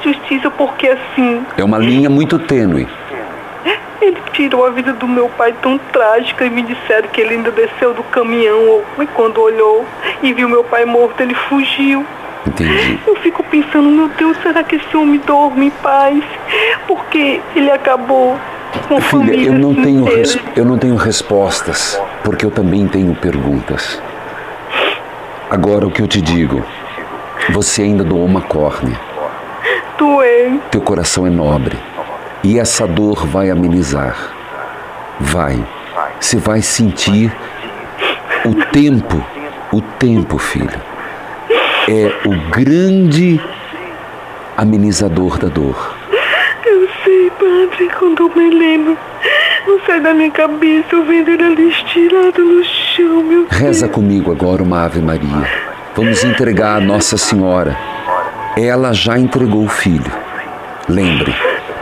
Justiça 0.04 0.52
porque 0.52 0.88
assim, 0.90 1.46
É 1.58 1.64
uma 1.64 1.78
linha 1.78 2.10
muito 2.10 2.38
tênue. 2.38 2.88
Ele 4.06 4.18
tirou 4.34 4.66
a 4.66 4.70
vida 4.70 4.92
do 4.94 5.08
meu 5.08 5.30
pai 5.30 5.54
tão 5.62 5.78
trágica 5.78 6.46
e 6.46 6.50
me 6.50 6.62
disseram 6.62 7.08
que 7.08 7.22
ele 7.22 7.36
ainda 7.36 7.52
desceu 7.52 7.94
do 7.94 8.04
caminhão 8.04 8.82
e 9.00 9.06
quando 9.08 9.42
olhou 9.42 9.86
e 10.22 10.34
viu 10.34 10.50
meu 10.50 10.64
pai 10.64 10.84
morto, 10.84 11.22
ele 11.22 11.34
fugiu. 11.34 12.06
Entendi. 12.46 13.00
Eu 13.08 13.16
fico 13.18 13.42
pensando, 13.44 13.88
meu 13.90 14.10
Deus, 14.10 14.36
será 14.44 14.62
que 14.64 14.76
esse 14.76 14.98
homem 14.98 15.22
dorme 15.26 15.68
em 15.68 15.70
paz? 15.70 16.22
Porque 16.86 17.40
ele 17.56 17.72
acabou 17.72 18.38
com 18.90 19.00
Filha, 19.00 19.48
eu 19.48 19.54
não, 19.54 19.74
tenho 19.74 20.04
res- 20.04 20.38
eu 20.56 20.66
não 20.66 20.78
tenho 20.78 20.96
respostas, 20.98 21.98
porque 22.24 22.46
eu 22.46 22.52
também 22.52 22.86
tenho 22.88 23.16
perguntas. 23.16 24.02
Agora 25.50 25.88
o 25.88 25.92
que 25.92 26.02
eu 26.02 26.08
te 26.08 26.20
digo, 26.22 26.66
você 27.52 27.84
ainda 27.84 28.04
doou 28.04 28.26
uma 28.26 28.42
córnea, 28.42 29.00
Doei. 29.98 30.60
teu 30.72 30.82
coração 30.82 31.26
é 31.28 31.30
nobre, 31.30 31.78
e 32.44 32.60
essa 32.60 32.86
dor 32.86 33.26
vai 33.26 33.50
amenizar. 33.50 34.16
Vai. 35.20 35.64
Você 36.20 36.38
vai 36.38 36.62
sentir 36.62 37.32
o 38.46 38.54
tempo, 38.72 39.24
o 39.72 39.82
tempo, 39.82 40.38
filha, 40.38 40.82
é 41.88 42.12
o 42.26 42.52
grande 42.52 43.40
amenizador 44.58 45.38
da 45.38 45.48
dor. 45.48 45.96
Eu 46.66 46.88
sei, 47.04 47.32
padre, 47.32 47.90
quando 47.98 48.24
eu 48.24 48.36
me 48.36 48.50
lembro. 48.50 48.98
Não 49.66 49.80
sai 49.86 50.02
da 50.02 50.14
minha 50.14 50.30
cabeça, 50.30 50.88
eu 50.92 51.06
vendo 51.06 51.30
ele 51.30 51.44
ali 51.44 51.70
estirado 51.70 52.44
no 52.44 52.64
chão, 52.66 53.24
meu 53.24 53.48
Reza 53.50 53.86
Deus. 53.86 53.96
comigo 53.96 54.32
agora 54.32 54.62
uma 54.62 54.84
Ave 54.84 55.02
Maria. 55.02 55.50
Vamos 55.96 56.24
entregar 56.24 56.78
a 56.78 56.80
Nossa 56.82 57.18
Senhora. 57.18 57.78
Ela 58.58 58.92
já 58.92 59.18
entregou 59.18 59.64
o 59.64 59.70
filho. 59.70 60.12
Lembre, 60.90 61.34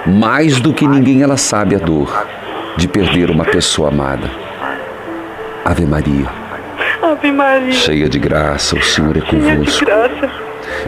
mais 0.05 0.59
do 0.59 0.73
que 0.73 0.87
ninguém 0.87 1.21
ela 1.21 1.37
sabe 1.37 1.75
a 1.75 1.79
dor 1.79 2.25
de 2.77 2.87
perder 2.87 3.29
uma 3.29 3.45
pessoa 3.45 3.89
amada. 3.89 4.29
Ave 5.63 5.85
Maria, 5.85 6.27
Ave 7.03 7.31
Maria. 7.31 7.71
cheia 7.71 8.09
de 8.09 8.17
graça, 8.19 8.75
o 8.75 8.81
Senhor 8.83 9.15
é 9.17 9.21
Cheia 9.21 9.41
de 9.41 9.49
convosco. 9.55 9.85
graça. 9.85 10.29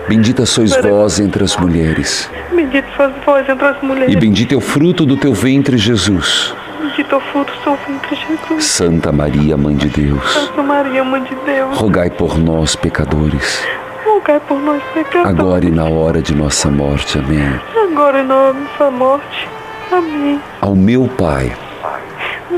Bendita 0.08 0.46
sois 0.46 0.76
vós 0.78 1.20
entre 1.20 1.44
as 1.44 1.56
mulheres, 1.58 2.30
Bendito 2.52 2.88
sois 2.96 3.12
vós 3.26 3.48
entre 3.50 3.66
as 3.68 3.82
mulheres. 3.82 4.14
e 4.14 4.16
bendito 4.18 4.54
é 4.54 4.58
o 4.58 4.62
fruto 4.62 5.06
do 5.06 5.16
teu 5.18 5.34
ventre, 5.34 5.78
Jesus. 5.78 6.54
Bendito 6.82 7.14
é 7.14 7.18
o 7.18 7.22
fruto 7.22 7.52
do 7.54 7.64
seu 7.64 7.78
ventre, 7.88 8.16
Jesus. 8.16 8.64
Santa 8.66 9.12
Maria, 9.12 9.56
Mãe 9.58 9.76
de 9.76 9.90
Deus, 9.90 10.34
Santa 10.34 10.64
Maria, 10.64 11.04
Mãe 11.04 11.22
de 11.24 11.36
Deus. 11.46 11.78
rogai 11.78 12.10
por 12.10 12.38
nós, 12.40 12.76
pecadores, 12.76 13.64
Rogai 14.06 14.40
por 14.42 14.60
nós, 14.60 14.82
pecadores. 14.94 15.40
agora 15.40 15.66
e 15.66 15.72
na 15.72 15.86
hora 15.86 16.22
de 16.22 16.36
nossa 16.36 16.70
morte. 16.70 17.18
Amém. 17.18 17.60
Agora 17.92 18.20
e 18.20 18.24
na 18.24 18.54
nossa 18.54 18.92
morte. 18.92 19.50
Amém. 19.92 20.42
Ao 20.62 20.76
meu 20.76 21.08
Pai, 21.08 21.56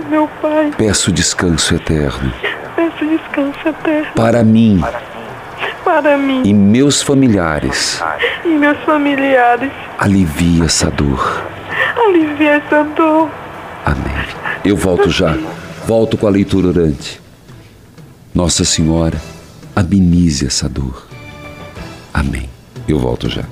Meu 0.10 0.27
Pai, 0.41 0.71
peço 0.77 1.12
descanso 1.12 1.73
eterno 1.75 2.31
peço 2.75 3.05
descanso 3.05 3.67
eterno 3.67 4.08
para 4.15 4.43
mim 4.43 4.81
para 5.84 6.17
mim 6.17 6.43
e 6.45 6.53
meus 6.53 7.01
familiares. 7.01 8.01
e 8.43 8.49
meus 8.49 8.77
familiares. 8.79 9.71
Alivia 9.99 10.65
essa 10.65 10.89
dor. 10.91 11.43
Alivia 12.08 12.51
essa 12.65 12.84
dor. 12.84 13.29
Amém. 13.86 14.25
Eu 14.63 14.75
volto 14.75 15.10
já. 15.10 15.36
Volto 15.86 16.17
com 16.17 16.27
a 16.27 16.29
leitura 16.29 16.67
orante. 16.67 17.21
Nossa 18.34 18.65
Senhora, 18.65 19.21
amenize 19.75 20.45
essa 20.47 20.67
dor. 20.67 21.05
Amém. 22.15 22.49
Eu 22.88 22.97
volto 22.97 23.28
já. 23.28 23.43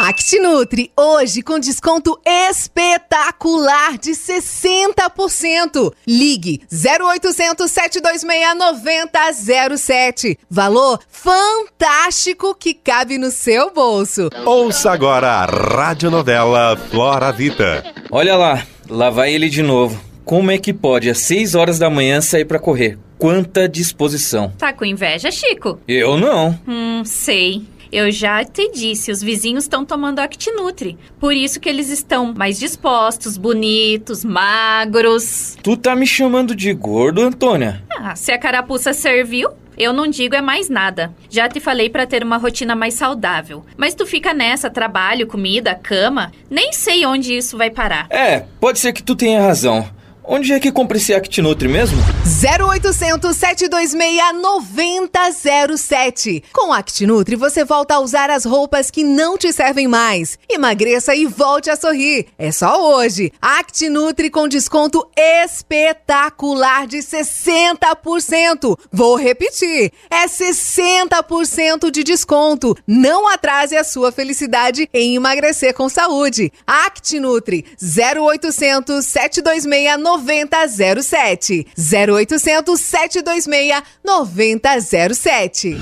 ActiNutri, 0.00 0.90
hoje 0.96 1.42
com 1.42 1.58
desconto 1.58 2.18
espetacular 2.24 3.98
de 3.98 4.12
60%. 4.12 5.92
Ligue 6.06 6.62
0800 6.72 7.70
726 7.70 8.56
9007. 8.56 10.38
Valor 10.48 10.98
fantástico 11.10 12.54
que 12.54 12.72
cabe 12.72 13.18
no 13.18 13.30
seu 13.30 13.70
bolso. 13.70 14.30
Ouça 14.46 14.92
agora 14.92 15.28
a 15.28 15.44
radionovela 15.44 16.74
Flora 16.90 17.30
Vita. 17.30 17.84
Olha 18.10 18.34
lá, 18.34 18.66
lá 18.88 19.10
vai 19.10 19.32
ele 19.32 19.48
de 19.48 19.62
novo. 19.62 20.00
Como 20.24 20.50
é 20.50 20.58
que 20.58 20.72
pode 20.74 21.08
às 21.08 21.18
6 21.18 21.54
horas 21.54 21.78
da 21.78 21.88
manhã 21.88 22.20
sair 22.20 22.44
para 22.44 22.58
correr? 22.58 22.98
Quanta 23.16 23.68
disposição. 23.68 24.52
Tá 24.58 24.72
com 24.72 24.84
inveja, 24.84 25.30
Chico? 25.30 25.78
Eu 25.88 26.16
não. 26.18 26.58
Hum, 26.66 27.02
sei. 27.04 27.62
Eu 27.90 28.10
já 28.10 28.44
te 28.44 28.70
disse, 28.70 29.10
os 29.10 29.22
vizinhos 29.22 29.64
estão 29.64 29.84
tomando 29.84 30.18
Actinutri. 30.18 30.98
Por 31.18 31.32
isso 31.32 31.58
que 31.58 31.68
eles 31.68 31.88
estão 31.88 32.34
mais 32.34 32.58
dispostos, 32.58 33.38
bonitos, 33.38 34.22
magros. 34.22 35.56
Tu 35.62 35.76
tá 35.76 35.96
me 35.96 36.06
chamando 36.06 36.54
de 36.54 36.72
gordo, 36.74 37.22
Antônia? 37.22 37.82
Ah, 37.90 38.14
se 38.14 38.30
a 38.30 38.38
carapuça 38.38 38.92
serviu, 38.92 39.50
eu 39.78 39.92
não 39.92 40.08
digo 40.08 40.34
é 40.34 40.40
mais 40.40 40.68
nada. 40.68 41.14
Já 41.30 41.48
te 41.48 41.60
falei 41.60 41.88
para 41.88 42.06
ter 42.06 42.22
uma 42.22 42.36
rotina 42.36 42.74
mais 42.74 42.94
saudável. 42.94 43.64
Mas 43.76 43.94
tu 43.94 44.04
fica 44.04 44.34
nessa, 44.34 44.68
trabalho, 44.68 45.26
comida, 45.26 45.74
cama, 45.74 46.32
nem 46.50 46.72
sei 46.72 47.06
onde 47.06 47.36
isso 47.36 47.56
vai 47.56 47.70
parar. 47.70 48.06
É, 48.10 48.44
pode 48.60 48.78
ser 48.78 48.92
que 48.92 49.02
tu 49.02 49.14
tenha 49.14 49.40
razão. 49.40 49.88
Onde 50.30 50.52
é 50.52 50.60
que 50.60 50.70
compra 50.70 50.98
esse 50.98 51.14
ActiNutri 51.14 51.68
mesmo? 51.68 51.96
0800 52.22 53.34
726 53.34 54.42
9007. 54.42 56.44
Com 56.52 56.70
ActiNutri 56.70 57.34
você 57.34 57.64
volta 57.64 57.94
a 57.94 58.00
usar 58.00 58.28
as 58.28 58.44
roupas 58.44 58.90
que 58.90 59.02
não 59.02 59.38
te 59.38 59.50
servem 59.54 59.88
mais. 59.88 60.38
Emagreça 60.46 61.14
e 61.14 61.24
volte 61.24 61.70
a 61.70 61.76
sorrir. 61.76 62.26
É 62.36 62.52
só 62.52 62.94
hoje. 62.94 63.32
ActiNutri 63.40 64.28
com 64.28 64.46
desconto 64.46 65.02
espetacular 65.16 66.86
de 66.86 66.98
60%. 66.98 68.78
Vou 68.92 69.16
repetir. 69.16 69.90
É 70.10 70.26
60% 70.26 71.90
de 71.90 72.04
desconto. 72.04 72.76
Não 72.86 73.26
atrase 73.28 73.78
a 73.78 73.82
sua 73.82 74.12
felicidade 74.12 74.90
em 74.92 75.16
emagrecer 75.16 75.72
com 75.72 75.88
saúde. 75.88 76.52
ActiNutri 76.66 77.64
0800 77.80 79.06
726 79.06 79.98
9007. 79.98 80.17
9007. 80.22 81.66
0800 81.76 82.80
726 82.80 83.82
9007. 84.04 85.78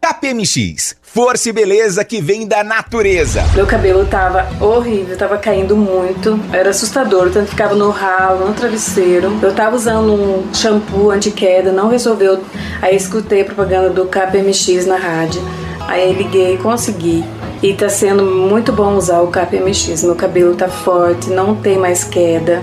KPMX, 0.00 0.94
força 1.02 1.48
e 1.48 1.52
beleza 1.52 2.04
que 2.04 2.20
vem 2.20 2.46
da 2.46 2.62
natureza. 2.62 3.42
Meu 3.56 3.66
cabelo 3.66 4.06
tava 4.06 4.46
horrível, 4.64 5.16
tava 5.16 5.36
caindo 5.36 5.76
muito, 5.76 6.38
era 6.52 6.70
assustador, 6.70 7.30
tanto 7.30 7.50
ficava 7.50 7.74
no 7.74 7.90
ralo, 7.90 8.46
no 8.46 8.54
travesseiro. 8.54 9.36
Eu 9.42 9.52
tava 9.52 9.74
usando 9.74 10.12
um 10.12 10.54
shampoo 10.54 11.10
anti-queda, 11.10 11.72
não 11.72 11.88
resolveu. 11.88 12.40
Aí 12.80 12.94
escutei 12.94 13.40
a 13.40 13.44
propaganda 13.46 13.90
do 13.90 14.06
KPMX 14.06 14.86
na 14.86 14.96
rádio. 14.96 15.42
Aí 15.80 16.12
liguei, 16.12 16.56
consegui. 16.58 17.24
E 17.60 17.74
tá 17.74 17.88
sendo 17.88 18.22
muito 18.24 18.70
bom 18.70 18.94
usar 18.94 19.22
o 19.22 19.28
KPMX. 19.28 20.04
Meu 20.04 20.14
cabelo 20.14 20.54
tá 20.54 20.68
forte, 20.68 21.30
não 21.30 21.56
tem 21.56 21.76
mais 21.76 22.04
queda 22.04 22.62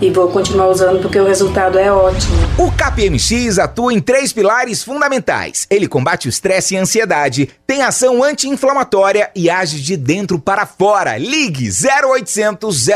e 0.00 0.10
vou 0.10 0.28
continuar 0.28 0.68
usando 0.68 1.00
porque 1.00 1.18
o 1.18 1.26
resultado 1.26 1.78
é 1.78 1.92
ótimo. 1.92 2.34
O 2.58 2.70
KPMX 2.72 3.58
atua 3.58 3.92
em 3.92 4.00
três 4.00 4.32
pilares 4.32 4.82
fundamentais. 4.82 5.66
Ele 5.70 5.86
combate 5.86 6.26
o 6.26 6.30
estresse 6.30 6.74
e 6.74 6.78
a 6.78 6.82
ansiedade, 6.82 7.50
tem 7.66 7.82
ação 7.82 8.22
anti-inflamatória 8.22 9.30
e 9.34 9.50
age 9.50 9.80
de 9.80 9.96
dentro 9.96 10.38
para 10.38 10.66
fora. 10.66 11.18
Ligue 11.18 11.68
0800 11.68 12.86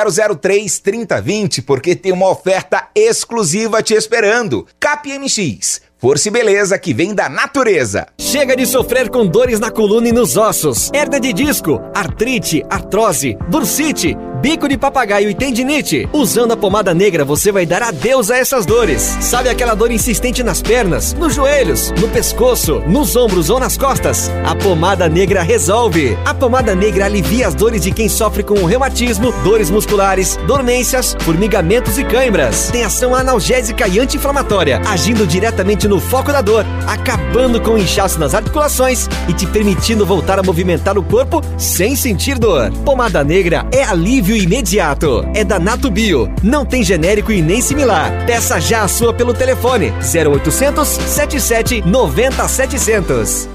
003 0.40 0.78
3020 0.78 1.62
porque 1.62 1.94
tem 1.94 2.12
uma 2.12 2.30
oferta 2.30 2.88
exclusiva 2.94 3.82
te 3.82 3.94
esperando. 3.94 4.66
KPMX 4.80 5.84
Força 6.04 6.28
e 6.28 6.30
beleza 6.30 6.78
que 6.78 6.92
vem 6.92 7.14
da 7.14 7.30
natureza. 7.30 8.06
Chega 8.20 8.54
de 8.54 8.66
sofrer 8.66 9.08
com 9.08 9.24
dores 9.26 9.58
na 9.58 9.70
coluna 9.70 10.06
e 10.06 10.12
nos 10.12 10.36
ossos, 10.36 10.90
hernia 10.92 11.18
de 11.18 11.32
disco, 11.32 11.80
artrite, 11.94 12.62
artrose, 12.68 13.38
bursite, 13.48 14.14
bico 14.44 14.68
de 14.68 14.76
papagaio 14.76 15.30
e 15.30 15.34
tendinite. 15.34 16.06
Usando 16.12 16.52
a 16.52 16.56
pomada 16.58 16.92
negra 16.92 17.24
você 17.24 17.50
vai 17.50 17.64
dar 17.64 17.82
adeus 17.82 18.30
a 18.30 18.36
essas 18.36 18.66
dores. 18.66 19.00
Sabe 19.22 19.48
aquela 19.48 19.74
dor 19.74 19.90
insistente 19.90 20.42
nas 20.42 20.60
pernas, 20.60 21.14
nos 21.14 21.34
joelhos, 21.34 21.90
no 21.92 22.06
pescoço, 22.10 22.80
nos 22.80 23.16
ombros 23.16 23.48
ou 23.48 23.58
nas 23.58 23.78
costas? 23.78 24.30
A 24.44 24.54
pomada 24.54 25.08
negra 25.08 25.40
resolve. 25.40 26.18
A 26.26 26.34
pomada 26.34 26.74
negra 26.74 27.06
alivia 27.06 27.48
as 27.48 27.54
dores 27.54 27.80
de 27.80 27.90
quem 27.90 28.10
sofre 28.10 28.42
com 28.42 28.66
reumatismo, 28.66 29.32
dores 29.42 29.70
musculares, 29.70 30.36
dormências, 30.46 31.16
formigamentos 31.20 31.96
e 31.96 32.04
cãibras. 32.04 32.68
Tem 32.70 32.84
ação 32.84 33.14
analgésica 33.14 33.88
e 33.88 33.98
anti-inflamatória, 33.98 34.82
agindo 34.84 35.26
diretamente 35.26 35.88
no 35.88 35.93
foco 36.00 36.33
da 36.33 36.40
dor, 36.40 36.64
acabando 36.87 37.61
com 37.61 37.72
o 37.72 37.78
inchaço 37.78 38.18
nas 38.18 38.35
articulações 38.35 39.09
e 39.28 39.33
te 39.33 39.46
permitindo 39.46 40.07
voltar 40.07 40.38
a 40.38 40.42
movimentar 40.42 40.98
o 40.98 41.02
corpo 41.02 41.40
sem 41.59 41.96
sentir 41.96 42.38
dor. 42.38 42.70
Pomada 42.85 43.22
negra 43.24 43.66
é 43.72 43.83
alívio 43.83 44.37
imediato. 44.37 45.26
É 45.35 45.44
da 45.44 45.59
Nato 45.59 45.90
Bio. 45.90 46.33
Não 46.42 46.64
tem 46.64 46.83
genérico 46.83 47.33
e 47.33 47.42
nem 47.42 47.61
similar. 47.61 48.11
Peça 48.26 48.61
já 48.61 48.83
a 48.83 48.88
sua 48.88 49.12
pelo 49.12 49.35
telefone 49.35 49.92
0800 50.00 50.87
77 50.88 51.83
90 51.87 52.48
700. 52.48 53.48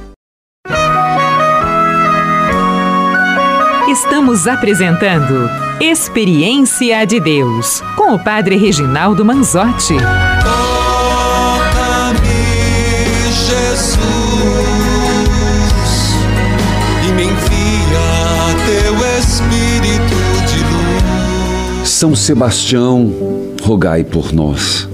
Estamos 3.89 4.47
apresentando 4.47 5.49
Experiência 5.81 7.05
de 7.05 7.19
Deus 7.19 7.81
com 7.95 8.13
o 8.13 8.19
Padre 8.19 8.57
Reginaldo 8.57 9.23
Manzotti. 9.23 9.95
E 17.07 17.11
me 17.13 17.23
envia 17.23 18.09
teu 18.65 18.93
Espírito 19.19 20.17
de 20.47 20.59
luz. 21.79 21.89
São 21.89 22.15
Sebastião, 22.15 23.13
rogai 23.61 24.03
por 24.03 24.31
nós. 24.31 24.87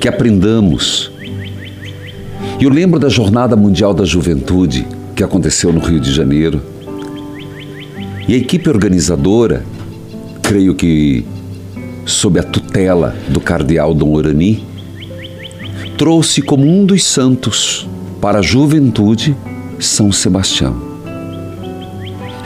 Que 0.00 0.08
aprendamos. 0.08 1.10
Eu 2.60 2.70
lembro 2.70 2.98
da 2.98 3.08
Jornada 3.08 3.54
Mundial 3.56 3.92
da 3.92 4.04
Juventude 4.04 4.86
que 5.14 5.24
aconteceu 5.24 5.72
no 5.72 5.80
Rio 5.80 5.98
de 5.98 6.12
Janeiro. 6.12 6.60
E 8.28 8.34
a 8.34 8.36
equipe 8.36 8.68
organizadora, 8.68 9.64
creio 10.42 10.74
que 10.74 11.24
sob 12.04 12.38
a 12.38 12.42
tutela 12.42 13.16
do 13.28 13.40
cardeal 13.40 13.94
Dom 13.94 14.12
Orani, 14.12 14.64
trouxe 15.96 16.42
como 16.42 16.66
um 16.66 16.84
dos 16.84 17.04
santos 17.04 17.88
para 18.20 18.40
a 18.40 18.42
juventude 18.42 19.34
São 19.80 20.12
Sebastião. 20.12 20.76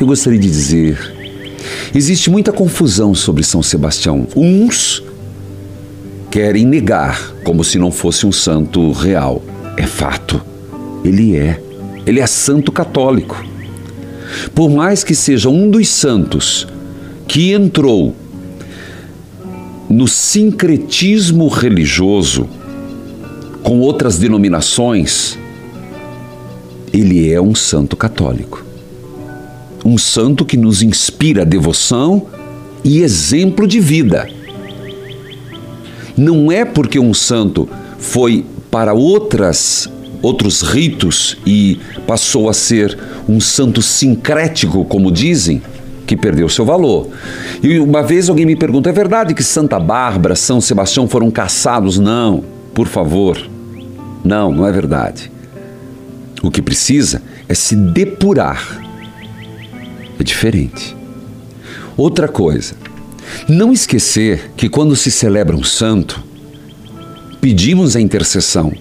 Eu 0.00 0.06
gostaria 0.06 0.38
de 0.38 0.48
dizer, 0.48 1.14
existe 1.92 2.30
muita 2.30 2.52
confusão 2.52 3.12
sobre 3.12 3.42
São 3.42 3.60
Sebastião. 3.62 4.26
Uns 4.36 5.02
querem 6.30 6.64
negar 6.64 7.34
como 7.42 7.64
se 7.64 7.76
não 7.76 7.90
fosse 7.90 8.24
um 8.24 8.30
santo 8.30 8.92
real. 8.92 9.42
É 9.76 9.86
fato. 9.86 10.40
Ele 11.04 11.36
é. 11.36 11.60
Ele 12.06 12.20
é 12.20 12.26
santo 12.26 12.70
católico. 12.70 13.44
Por 14.54 14.70
mais 14.70 15.02
que 15.02 15.14
seja 15.14 15.48
um 15.48 15.68
dos 15.68 15.88
santos 15.88 16.68
que 17.26 17.52
entrou 17.52 18.14
no 19.88 20.06
sincretismo 20.06 21.48
religioso 21.48 22.48
com 23.62 23.80
outras 23.80 24.18
denominações, 24.18 25.38
ele 26.92 27.32
é 27.32 27.40
um 27.40 27.54
santo 27.54 27.96
católico. 27.96 28.64
Um 29.84 29.96
santo 29.96 30.44
que 30.44 30.56
nos 30.56 30.82
inspira 30.82 31.44
devoção 31.44 32.26
e 32.84 33.00
exemplo 33.02 33.66
de 33.66 33.80
vida. 33.80 34.28
Não 36.16 36.50
é 36.50 36.64
porque 36.64 36.98
um 36.98 37.14
santo 37.14 37.68
foi 37.98 38.44
para 38.70 38.92
outras 38.92 39.88
outros 40.22 40.60
ritos 40.60 41.38
e 41.46 41.78
passou 42.06 42.48
a 42.50 42.52
ser 42.52 42.98
um 43.26 43.40
santo 43.40 43.80
sincrético, 43.80 44.84
como 44.84 45.10
dizem, 45.10 45.62
que 46.06 46.16
perdeu 46.16 46.48
seu 46.48 46.64
valor. 46.64 47.08
E 47.62 47.78
uma 47.78 48.02
vez 48.02 48.28
alguém 48.28 48.44
me 48.44 48.56
perguntou: 48.56 48.90
é 48.90 48.94
verdade 48.94 49.34
que 49.34 49.42
Santa 49.42 49.78
Bárbara, 49.78 50.36
São 50.36 50.60
Sebastião 50.60 51.08
foram 51.08 51.30
caçados? 51.30 51.98
Não, 51.98 52.44
por 52.74 52.86
favor. 52.86 53.49
Não, 54.24 54.52
não 54.52 54.66
é 54.66 54.72
verdade. 54.72 55.30
O 56.42 56.50
que 56.50 56.62
precisa 56.62 57.22
é 57.48 57.54
se 57.54 57.74
depurar. 57.74 58.80
É 60.18 60.22
diferente. 60.22 60.96
Outra 61.96 62.28
coisa, 62.28 62.74
não 63.48 63.72
esquecer 63.72 64.52
que 64.56 64.68
quando 64.68 64.96
se 64.96 65.10
celebra 65.10 65.56
um 65.56 65.64
santo, 65.64 66.22
pedimos 67.40 67.96
a 67.96 68.00
intercessão. 68.00 68.72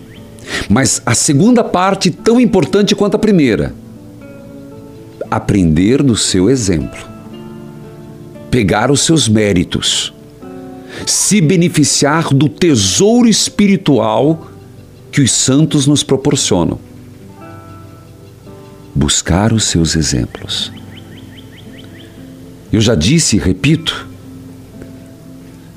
Mas 0.69 1.02
a 1.06 1.13
segunda 1.13 1.63
parte, 1.63 2.10
tão 2.10 2.39
importante 2.39 2.95
quanto 2.95 3.15
a 3.15 3.19
primeira, 3.19 3.73
aprender 5.30 6.02
do 6.02 6.15
seu 6.15 6.49
exemplo, 6.49 6.99
pegar 8.49 8.91
os 8.91 9.02
seus 9.02 9.28
méritos, 9.28 10.13
se 11.06 11.39
beneficiar 11.39 12.34
do 12.34 12.49
tesouro 12.49 13.28
espiritual 13.28 14.48
que 15.12 15.22
os 15.22 15.32
santos 15.32 15.88
nos 15.88 16.04
proporcionam, 16.04 16.80
buscar 18.93 19.54
os 19.54 19.63
seus 19.63 19.95
exemplos. 19.95 20.72
Eu 22.72 22.82
já 22.82 22.93
disse 22.93 23.36
e 23.36 23.39
repito, 23.39 24.08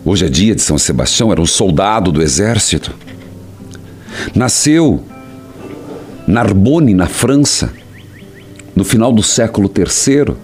hoje 0.05 0.27
é 0.27 0.29
dia 0.29 0.55
de 0.55 0.61
São 0.61 0.77
Sebastião, 0.77 1.33
era 1.33 1.41
um 1.41 1.47
soldado 1.47 2.13
do 2.13 2.21
exército. 2.21 2.93
Nasceu 4.35 5.03
Narbonne, 6.27 6.95
na 6.95 7.07
França, 7.07 7.73
no 8.77 8.85
final 8.85 9.13
do 9.13 9.23
século 9.23 9.71
III. 9.75 10.35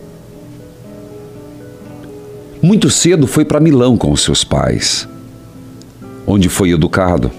Muito 2.60 2.90
cedo 2.90 3.26
foi 3.26 3.44
para 3.44 3.60
Milão 3.60 3.96
com 3.96 4.10
os 4.10 4.22
seus 4.22 4.42
pais, 4.42 5.06
onde 6.26 6.48
foi 6.48 6.70
educado. 6.70 7.30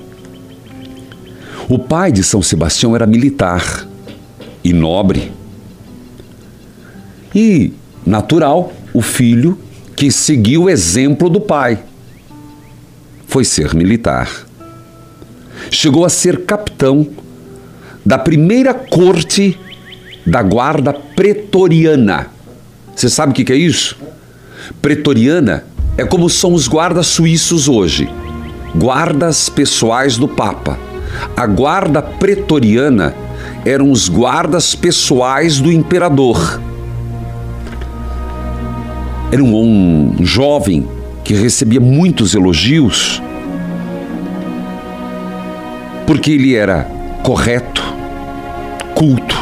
O 1.70 1.78
pai 1.78 2.12
de 2.12 2.24
São 2.24 2.42
Sebastião 2.42 2.96
era 2.96 3.06
militar 3.06 3.88
e 4.64 4.74
nobre. 4.74 5.32
E, 7.34 7.72
natural, 8.06 8.74
o 8.92 9.02
filho 9.02 9.58
que 9.96 10.12
seguiu 10.12 10.64
o 10.64 10.70
exemplo 10.70 11.30
do 11.30 11.40
pai. 11.40 11.80
Foi 13.28 13.46
ser 13.46 13.76
militar. 13.76 14.28
Chegou 15.70 16.04
a 16.04 16.10
ser 16.10 16.46
capitão 16.46 17.08
da 18.04 18.18
primeira 18.18 18.74
corte 18.74 19.56
da 20.26 20.42
guarda 20.42 20.92
pretoriana. 20.92 22.28
Você 22.96 23.08
sabe 23.10 23.32
o 23.32 23.46
que 23.46 23.54
é 23.54 23.56
isso? 23.56 23.96
Pretoriana 24.82 25.66
é 25.96 26.04
como 26.04 26.30
são 26.30 26.54
os 26.54 26.68
guardas 26.68 27.06
suíços 27.06 27.68
hoje 27.68 28.10
guardas 28.76 29.50
pessoais 29.50 30.18
do 30.18 30.28
Papa. 30.28 30.89
A 31.36 31.46
guarda 31.46 32.02
pretoriana 32.02 33.14
eram 33.66 33.92
os 33.92 34.10
guardas 34.10 34.76
pessoais 34.76 35.60
do 35.60 35.72
imperador 35.72 36.60
era 39.32 39.44
um, 39.44 40.16
um 40.20 40.26
jovem 40.26 40.88
que 41.24 41.36
recebia 41.36 41.80
muitos 41.80 42.34
elogios 42.34 43.22
porque 46.08 46.32
ele 46.32 46.56
era 46.56 46.90
correto, 47.22 47.84
culto. 48.96 49.38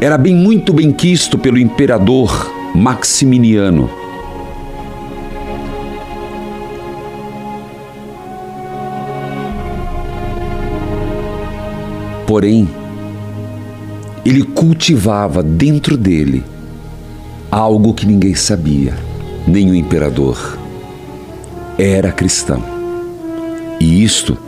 Era 0.00 0.16
bem 0.16 0.34
muito 0.34 0.72
bem 0.72 0.90
quisto 0.90 1.36
pelo 1.36 1.58
imperador 1.58 2.50
Maximiniano. 2.74 3.99
Porém, 12.30 12.68
ele 14.24 14.44
cultivava 14.44 15.42
dentro 15.42 15.96
dele 15.96 16.44
algo 17.50 17.92
que 17.92 18.06
ninguém 18.06 18.36
sabia, 18.36 18.94
nem 19.48 19.68
o 19.68 19.74
imperador. 19.74 20.56
Era 21.76 22.12
cristão. 22.12 22.62
E 23.80 24.04
isto 24.04 24.38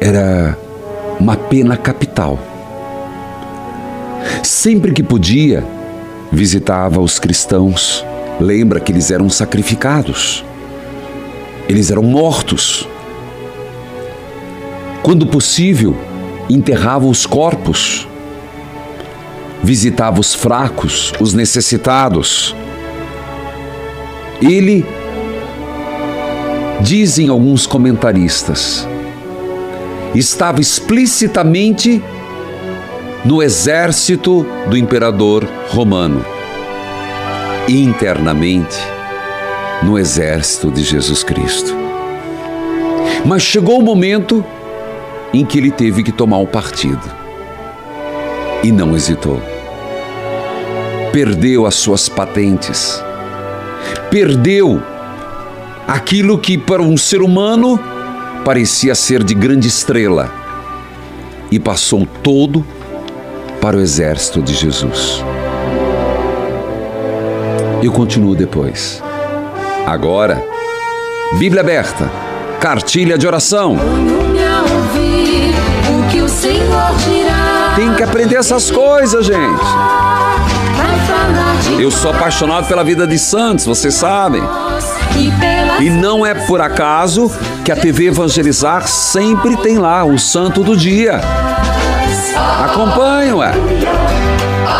era 0.00 0.56
uma 1.18 1.36
pena 1.36 1.76
capital. 1.76 2.38
Sempre 4.44 4.92
que 4.92 5.02
podia, 5.02 5.66
visitava 6.30 7.00
os 7.00 7.18
cristãos. 7.18 8.04
Lembra 8.38 8.78
que 8.78 8.92
eles 8.92 9.10
eram 9.10 9.28
sacrificados. 9.28 10.44
Eles 11.68 11.90
eram 11.90 12.04
mortos. 12.04 12.88
Quando 15.02 15.26
possível, 15.26 15.96
enterrava 16.48 17.06
os 17.06 17.26
corpos 17.26 18.08
visitava 19.62 20.20
os 20.20 20.34
fracos, 20.34 21.12
os 21.20 21.34
necessitados. 21.34 22.54
Ele, 24.40 24.84
dizem 26.80 27.28
alguns 27.28 27.66
comentaristas, 27.66 28.86
estava 30.14 30.60
explicitamente 30.60 32.02
no 33.24 33.42
exército 33.42 34.46
do 34.68 34.76
imperador 34.76 35.46
romano, 35.68 36.24
internamente 37.68 38.78
no 39.82 39.98
exército 39.98 40.70
de 40.70 40.82
Jesus 40.82 41.22
Cristo. 41.22 41.76
Mas 43.24 43.42
chegou 43.42 43.80
o 43.80 43.82
momento 43.82 44.44
em 45.32 45.44
que 45.44 45.58
ele 45.58 45.70
teve 45.70 46.02
que 46.02 46.12
tomar 46.12 46.38
um 46.38 46.46
partido 46.46 47.02
e 48.62 48.72
não 48.72 48.96
hesitou. 48.96 49.40
Perdeu 51.12 51.66
as 51.66 51.74
suas 51.74 52.08
patentes, 52.08 53.02
perdeu 54.10 54.82
aquilo 55.86 56.38
que 56.38 56.58
para 56.58 56.82
um 56.82 56.96
ser 56.96 57.22
humano 57.22 57.78
parecia 58.44 58.94
ser 58.94 59.22
de 59.22 59.34
grande 59.34 59.68
estrela 59.68 60.32
e 61.50 61.58
passou 61.58 62.06
todo 62.22 62.64
para 63.60 63.76
o 63.76 63.80
exército 63.80 64.42
de 64.42 64.54
Jesus. 64.54 65.24
Eu 67.82 67.92
continuo 67.92 68.34
depois. 68.34 69.02
Agora, 69.86 70.44
Bíblia 71.38 71.62
aberta, 71.62 72.10
cartilha 72.60 73.16
de 73.16 73.26
oração. 73.26 73.76
Tem 77.78 77.94
que 77.94 78.02
aprender 78.02 78.34
essas 78.34 78.72
coisas, 78.72 79.24
gente. 79.24 79.62
Eu 81.78 81.92
sou 81.92 82.10
apaixonado 82.10 82.66
pela 82.66 82.82
vida 82.82 83.06
de 83.06 83.16
Santos, 83.16 83.64
vocês 83.64 83.94
sabem. 83.94 84.42
E 85.78 85.88
não 85.88 86.26
é 86.26 86.34
por 86.34 86.60
acaso 86.60 87.30
que 87.64 87.70
a 87.70 87.76
TV 87.76 88.06
Evangelizar 88.06 88.88
sempre 88.88 89.56
tem 89.58 89.78
lá 89.78 90.04
o 90.04 90.18
santo 90.18 90.64
do 90.64 90.76
dia. 90.76 91.20
Acompanhe, 92.64 93.32
ué. 93.32 93.52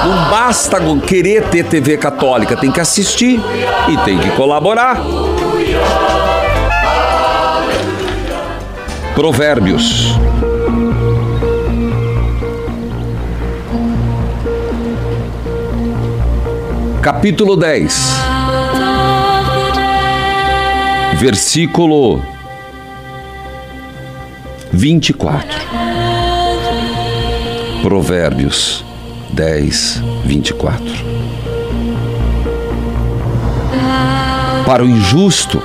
Não 0.04 0.28
basta 0.28 0.80
querer 1.06 1.44
ter 1.50 1.66
TV 1.66 1.96
católica, 1.98 2.56
tem 2.56 2.72
que 2.72 2.80
assistir 2.80 3.40
e 3.88 3.96
tem 3.98 4.18
que 4.18 4.32
colaborar. 4.32 5.00
Provérbios 9.14 10.18
capítulo 17.02 17.56
10, 17.56 17.94
versículo 21.16 22.22
24. 24.72 25.48
Provérbios 27.82 28.84
10, 29.30 30.02
24. 30.24 30.84
Para 34.66 34.82
o 34.82 34.86
injusto, 34.86 35.62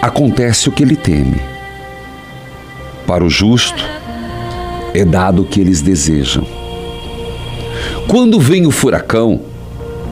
acontece 0.00 0.68
o 0.68 0.72
que 0.72 0.82
ele 0.82 0.96
teme. 0.96 1.40
Para 3.06 3.24
o 3.24 3.30
justo, 3.30 3.82
é 4.94 5.04
dado 5.04 5.42
o 5.42 5.44
que 5.46 5.60
eles 5.60 5.80
desejam. 5.80 6.61
Quando 8.12 8.38
vem 8.38 8.66
o 8.66 8.70
furacão, 8.70 9.40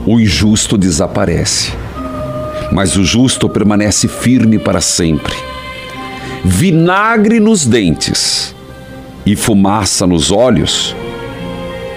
o 0.07 0.19
injusto 0.19 0.75
desaparece, 0.75 1.71
mas 2.71 2.97
o 2.97 3.03
justo 3.03 3.47
permanece 3.47 4.07
firme 4.07 4.57
para 4.57 4.81
sempre. 4.81 5.35
Vinagre 6.43 7.39
nos 7.39 7.63
dentes 7.63 8.55
e 9.23 9.35
fumaça 9.35 10.07
nos 10.07 10.31
olhos 10.31 10.95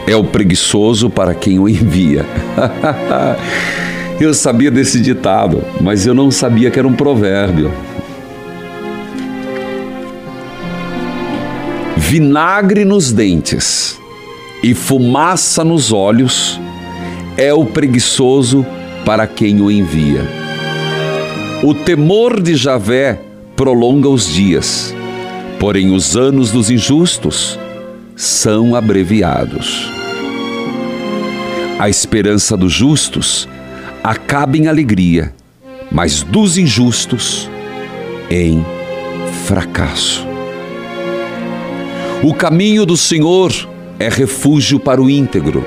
é 0.06 0.14
o 0.14 0.22
preguiçoso 0.22 1.08
para 1.08 1.34
quem 1.34 1.58
o 1.58 1.66
envia. 1.66 2.26
eu 4.20 4.34
sabia 4.34 4.70
desse 4.70 5.00
ditado, 5.00 5.64
mas 5.80 6.06
eu 6.06 6.12
não 6.12 6.30
sabia 6.30 6.70
que 6.70 6.78
era 6.78 6.86
um 6.86 6.92
provérbio. 6.92 7.72
Vinagre 11.96 12.84
nos 12.84 13.10
dentes 13.10 14.03
e 14.64 14.72
fumaça 14.72 15.62
nos 15.62 15.92
olhos 15.92 16.58
é 17.36 17.52
o 17.52 17.66
preguiçoso 17.66 18.64
para 19.04 19.26
quem 19.26 19.60
o 19.60 19.70
envia. 19.70 20.26
O 21.62 21.74
temor 21.74 22.40
de 22.40 22.54
Javé 22.54 23.20
prolonga 23.54 24.08
os 24.08 24.26
dias, 24.26 24.96
porém 25.60 25.94
os 25.94 26.16
anos 26.16 26.50
dos 26.50 26.70
injustos 26.70 27.58
são 28.16 28.74
abreviados. 28.74 29.86
A 31.78 31.90
esperança 31.90 32.56
dos 32.56 32.72
justos 32.72 33.46
acaba 34.02 34.56
em 34.56 34.66
alegria, 34.66 35.34
mas 35.92 36.22
dos 36.22 36.56
injustos 36.56 37.50
em 38.30 38.64
fracasso. 39.44 40.26
O 42.22 42.32
caminho 42.32 42.86
do 42.86 42.96
Senhor 42.96 43.73
é 43.98 44.08
refúgio 44.08 44.80
para 44.80 45.00
o 45.00 45.08
íntegro, 45.08 45.64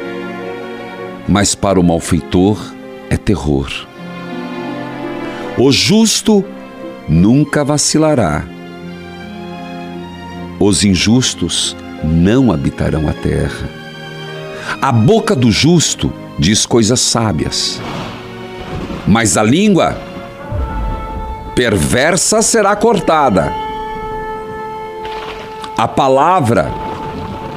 mas 1.27 1.55
para 1.55 1.79
o 1.79 1.83
malfeitor 1.83 2.57
é 3.09 3.15
terror. 3.15 3.69
O 5.57 5.71
justo 5.71 6.43
nunca 7.07 7.63
vacilará. 7.63 8.43
Os 10.59 10.83
injustos 10.83 11.75
não 12.03 12.51
habitarão 12.51 13.07
a 13.07 13.13
terra. 13.13 13.69
A 14.81 14.91
boca 14.91 15.35
do 15.35 15.51
justo 15.51 16.11
diz 16.37 16.65
coisas 16.65 16.99
sábias, 16.99 17.79
mas 19.07 19.37
a 19.37 19.43
língua 19.43 19.97
perversa 21.55 22.41
será 22.41 22.75
cortada. 22.75 23.51
A 25.77 25.87
palavra 25.87 26.86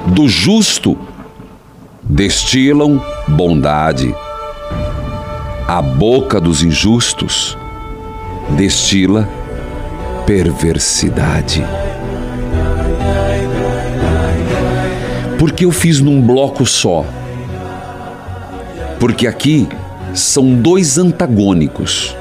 do 0.06 0.28
justo 0.28 0.98
destilam 2.02 3.00
bondade. 3.28 4.14
A 5.66 5.80
boca 5.80 6.40
dos 6.40 6.62
injustos 6.62 7.56
destila 8.56 9.28
perversidade. 10.26 11.64
Porque 15.38 15.64
eu 15.64 15.70
fiz 15.70 16.00
num 16.00 16.20
bloco 16.20 16.66
só? 16.66 17.04
Porque 18.98 19.26
aqui 19.26 19.68
são 20.12 20.54
dois 20.54 20.98
antagônicos. 20.98 22.14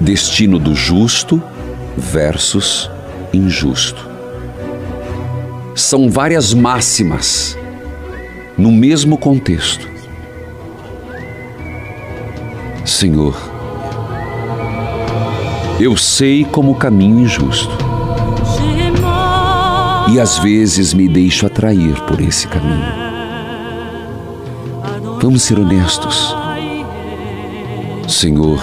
Destino 0.00 0.58
do 0.58 0.74
justo 0.74 1.42
versus 1.96 2.90
injusto. 3.36 4.08
São 5.74 6.10
várias 6.10 6.54
máximas 6.54 7.56
no 8.56 8.72
mesmo 8.72 9.18
contexto. 9.18 9.88
Senhor, 12.84 13.36
eu 15.78 15.96
sei 15.96 16.44
como 16.44 16.74
caminho 16.76 17.20
injusto 17.20 17.76
e 20.08 20.20
às 20.20 20.38
vezes 20.38 20.94
me 20.94 21.08
deixo 21.08 21.46
atrair 21.46 22.00
por 22.02 22.20
esse 22.20 22.46
caminho. 22.46 23.06
Vamos 25.20 25.42
ser 25.42 25.58
honestos. 25.58 26.34
Senhor, 28.08 28.60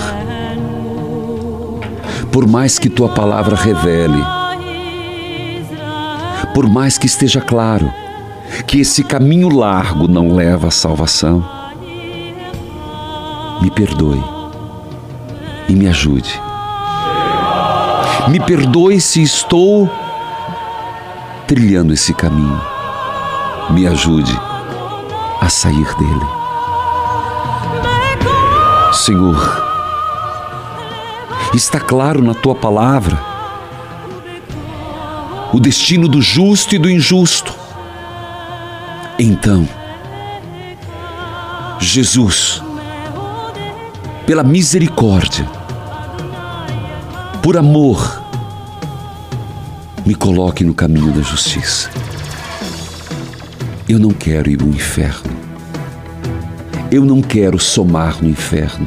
por 2.31 2.47
mais 2.47 2.79
que 2.79 2.89
tua 2.89 3.09
palavra 3.09 3.55
revele, 3.55 4.23
por 6.53 6.69
mais 6.69 6.97
que 6.97 7.07
esteja 7.07 7.41
claro 7.41 7.91
que 8.67 8.79
esse 8.79 9.03
caminho 9.03 9.49
largo 9.49 10.07
não 10.07 10.35
leva 10.35 10.67
à 10.67 10.71
salvação, 10.71 11.43
me 13.61 13.71
perdoe 13.71 14.23
e 15.67 15.73
me 15.73 15.87
ajude. 15.87 16.39
Me 18.27 18.39
perdoe 18.39 19.01
se 19.01 19.21
estou 19.21 19.89
trilhando 21.47 21.93
esse 21.93 22.13
caminho. 22.13 22.61
Me 23.71 23.87
ajude 23.87 24.37
a 25.41 25.49
sair 25.49 25.95
dele. 25.95 26.25
Senhor, 28.93 29.63
está 31.53 31.79
claro 31.79 32.21
na 32.21 32.33
tua 32.33 32.53
palavra 32.53 33.32
destino 35.63 36.09
do 36.09 36.21
justo 36.21 36.75
e 36.75 36.77
do 36.77 36.89
injusto. 36.89 37.55
Então, 39.17 39.67
Jesus, 41.79 42.61
pela 44.27 44.43
misericórdia, 44.43 45.45
por 47.41 47.55
amor, 47.55 48.21
me 50.05 50.13
coloque 50.13 50.65
no 50.65 50.73
caminho 50.73 51.13
da 51.13 51.21
justiça. 51.21 51.89
Eu 53.87 53.99
não 53.99 54.11
quero 54.11 54.49
ir 54.49 54.61
ao 54.61 54.67
inferno. 54.67 55.31
Eu 56.91 57.05
não 57.05 57.21
quero 57.21 57.57
somar 57.57 58.21
no 58.21 58.29
inferno. 58.29 58.85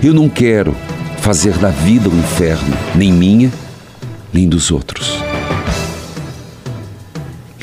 Eu 0.00 0.14
não 0.14 0.28
quero 0.28 0.76
fazer 1.18 1.58
da 1.58 1.70
vida 1.70 2.08
um 2.08 2.18
inferno, 2.18 2.76
nem 2.94 3.12
minha, 3.12 3.50
nem 4.32 4.48
dos 4.48 4.70
outros. 4.70 5.09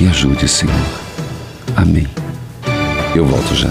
Me 0.00 0.06
ajude, 0.08 0.46
Senhor. 0.46 0.74
Amém. 1.76 2.06
Eu 3.14 3.26
volto 3.26 3.54
já. 3.54 3.68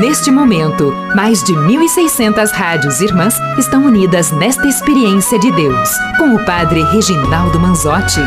Neste 0.00 0.30
momento, 0.30 0.92
mais 1.14 1.42
de 1.42 1.52
1.600 1.52 2.50
rádios 2.50 3.00
irmãs 3.00 3.34
estão 3.58 3.84
unidas 3.84 4.30
nesta 4.30 4.66
experiência 4.66 5.38
de 5.38 5.50
Deus, 5.52 5.90
com 6.16 6.34
o 6.34 6.44
Padre 6.44 6.82
Reginaldo 6.84 7.58
Manzotti. 7.58 8.20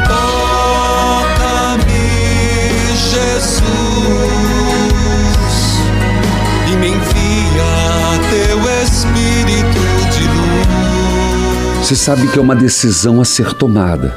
Você 11.90 11.96
sabe 11.96 12.28
que 12.28 12.38
é 12.38 12.42
uma 12.42 12.56
decisão 12.56 13.20
a 13.20 13.26
ser 13.26 13.52
tomada. 13.56 14.16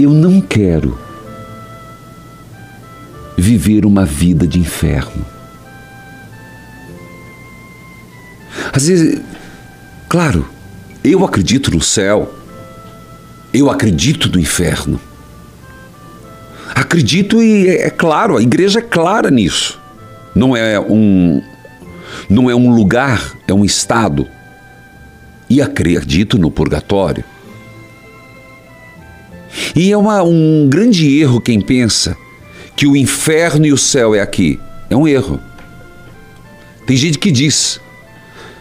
Eu 0.00 0.08
não 0.08 0.40
quero 0.40 0.98
viver 3.36 3.84
uma 3.84 4.06
vida 4.06 4.46
de 4.46 4.58
inferno. 4.58 5.22
Às 8.72 8.86
vezes, 8.86 9.20
claro, 10.08 10.48
eu 11.04 11.22
acredito 11.26 11.70
no 11.70 11.82
céu, 11.82 12.32
eu 13.52 13.70
acredito 13.70 14.32
no 14.32 14.40
inferno. 14.40 14.98
Acredito 16.74 17.42
e 17.42 17.68
é, 17.68 17.88
é 17.88 17.90
claro, 17.90 18.38
a 18.38 18.42
igreja 18.42 18.78
é 18.78 18.82
clara 18.82 19.30
nisso. 19.30 19.78
Não 20.34 20.56
é 20.56 20.80
um 20.80 21.42
não 22.30 22.48
é 22.48 22.54
um 22.54 22.74
lugar, 22.74 23.36
é 23.46 23.52
um 23.52 23.62
estado. 23.62 24.26
E 25.54 25.62
acredito 25.62 26.36
no 26.36 26.50
purgatório. 26.50 27.22
E 29.76 29.92
é 29.92 29.96
uma, 29.96 30.20
um 30.20 30.68
grande 30.68 31.16
erro 31.20 31.40
quem 31.40 31.60
pensa 31.60 32.16
que 32.74 32.88
o 32.88 32.96
inferno 32.96 33.64
e 33.64 33.72
o 33.72 33.78
céu 33.78 34.16
é 34.16 34.20
aqui. 34.20 34.58
É 34.90 34.96
um 34.96 35.06
erro. 35.06 35.38
Tem 36.84 36.96
gente 36.96 37.20
que 37.20 37.30
diz: 37.30 37.80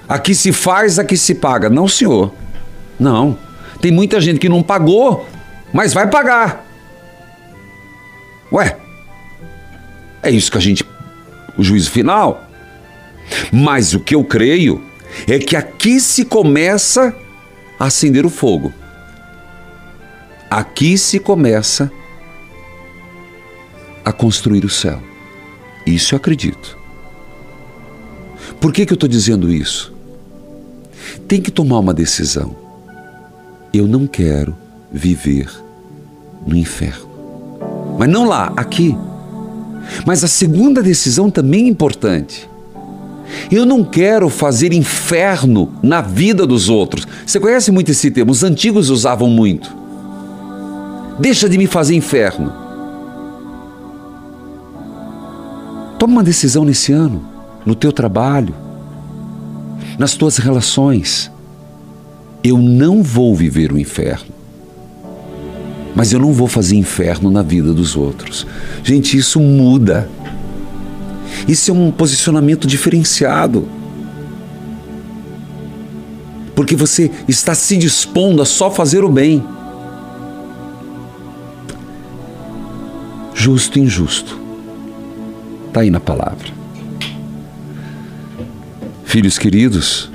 aqui 0.08 0.36
se 0.36 0.52
faz, 0.52 1.00
aqui 1.00 1.18
se 1.18 1.34
paga. 1.34 1.68
Não, 1.68 1.88
senhor. 1.88 2.32
Não. 3.00 3.40
Tem 3.82 3.92
muita 3.92 4.22
gente 4.22 4.40
que 4.40 4.48
não 4.48 4.62
pagou, 4.62 5.28
mas 5.74 5.96
vai 5.96 6.08
pagar. 6.08 6.64
Ué, 8.52 8.78
é 10.22 10.30
isso 10.30 10.52
que 10.52 10.60
a 10.60 10.62
gente. 10.62 10.86
O 11.58 11.64
juízo 11.64 11.90
final. 11.90 12.48
Mas 13.52 13.96
o 13.96 14.00
que 14.00 14.14
eu 14.14 14.24
creio 14.24 14.93
é 15.28 15.40
que 15.40 15.56
aqui 15.56 16.00
se 16.00 16.26
começa 16.26 17.16
a 17.80 17.86
acender 17.86 18.26
o 18.26 18.30
fogo. 18.30 18.74
Aqui 20.50 20.98
se 20.98 21.20
começa 21.20 21.92
a 24.06 24.12
construir 24.12 24.66
o 24.66 24.70
céu. 24.70 25.02
Isso 25.86 26.14
eu 26.14 26.18
acredito. 26.18 26.78
Por 28.60 28.72
que, 28.72 28.86
que 28.86 28.94
eu 28.94 28.96
estou 28.96 29.10
dizendo 29.10 29.52
isso? 29.52 29.94
Tem 31.28 31.42
que 31.42 31.52
tomar 31.52 31.80
uma 31.80 31.94
decisão. 31.94 32.56
Eu 33.74 33.88
não 33.88 34.06
quero 34.06 34.56
viver 34.92 35.50
no 36.46 36.56
inferno. 36.56 37.10
Mas 37.98 38.10
não 38.10 38.26
lá, 38.26 38.54
aqui. 38.56 38.96
Mas 40.06 40.24
a 40.24 40.28
segunda 40.28 40.82
decisão 40.82 41.30
também 41.30 41.66
é 41.66 41.70
importante. 41.70 42.50
Eu 43.52 43.66
não 43.66 43.84
quero 43.84 44.30
fazer 44.30 44.74
inferno 44.74 45.72
na 45.82 46.02
vida 46.02 46.46
dos 46.46 46.70
outros. 46.70 47.08
Você 47.26 47.40
conhece 47.40 47.72
muito 47.72 47.92
esse 47.92 48.12
termo? 48.12 48.32
Os 48.32 48.44
antigos 48.44 48.90
usavam 48.90 49.30
muito. 49.30 49.76
Deixa 51.20 51.48
de 51.48 51.58
me 51.58 51.68
fazer 51.68 51.96
inferno. 51.96 52.52
Toma 56.00 56.14
uma 56.14 56.24
decisão 56.24 56.66
nesse 56.66 56.92
ano, 56.92 57.24
no 57.66 57.76
teu 57.76 57.92
trabalho, 57.92 58.54
nas 59.98 60.16
tuas 60.16 60.38
relações. 60.38 61.32
Eu 62.44 62.58
não 62.58 63.02
vou 63.02 63.36
viver 63.36 63.72
o 63.72 63.80
inferno. 63.80 64.34
Mas 65.96 66.12
eu 66.12 66.20
não 66.20 66.34
vou 66.34 66.48
fazer 66.48 66.76
inferno 66.76 67.30
na 67.30 67.42
vida 67.42 67.72
dos 67.74 67.96
outros. 67.96 68.46
Gente, 68.84 69.16
isso 69.16 69.40
muda. 69.40 70.10
Isso 71.48 71.72
é 71.72 71.74
um 71.74 71.92
posicionamento 71.92 72.68
diferenciado. 72.68 73.68
Porque 76.56 76.76
você 76.76 77.12
está 77.28 77.56
se 77.56 77.78
dispondo 77.78 78.42
a 78.42 78.46
só 78.46 78.70
fazer 78.70 79.04
o 79.04 79.10
bem. 79.10 79.44
Justo 83.34 83.80
e 83.80 83.82
injusto. 83.82 84.40
Está 85.68 85.82
aí 85.82 85.90
na 85.90 86.00
palavra. 86.00 86.54
Filhos 89.04 89.38
queridos, 89.38 90.12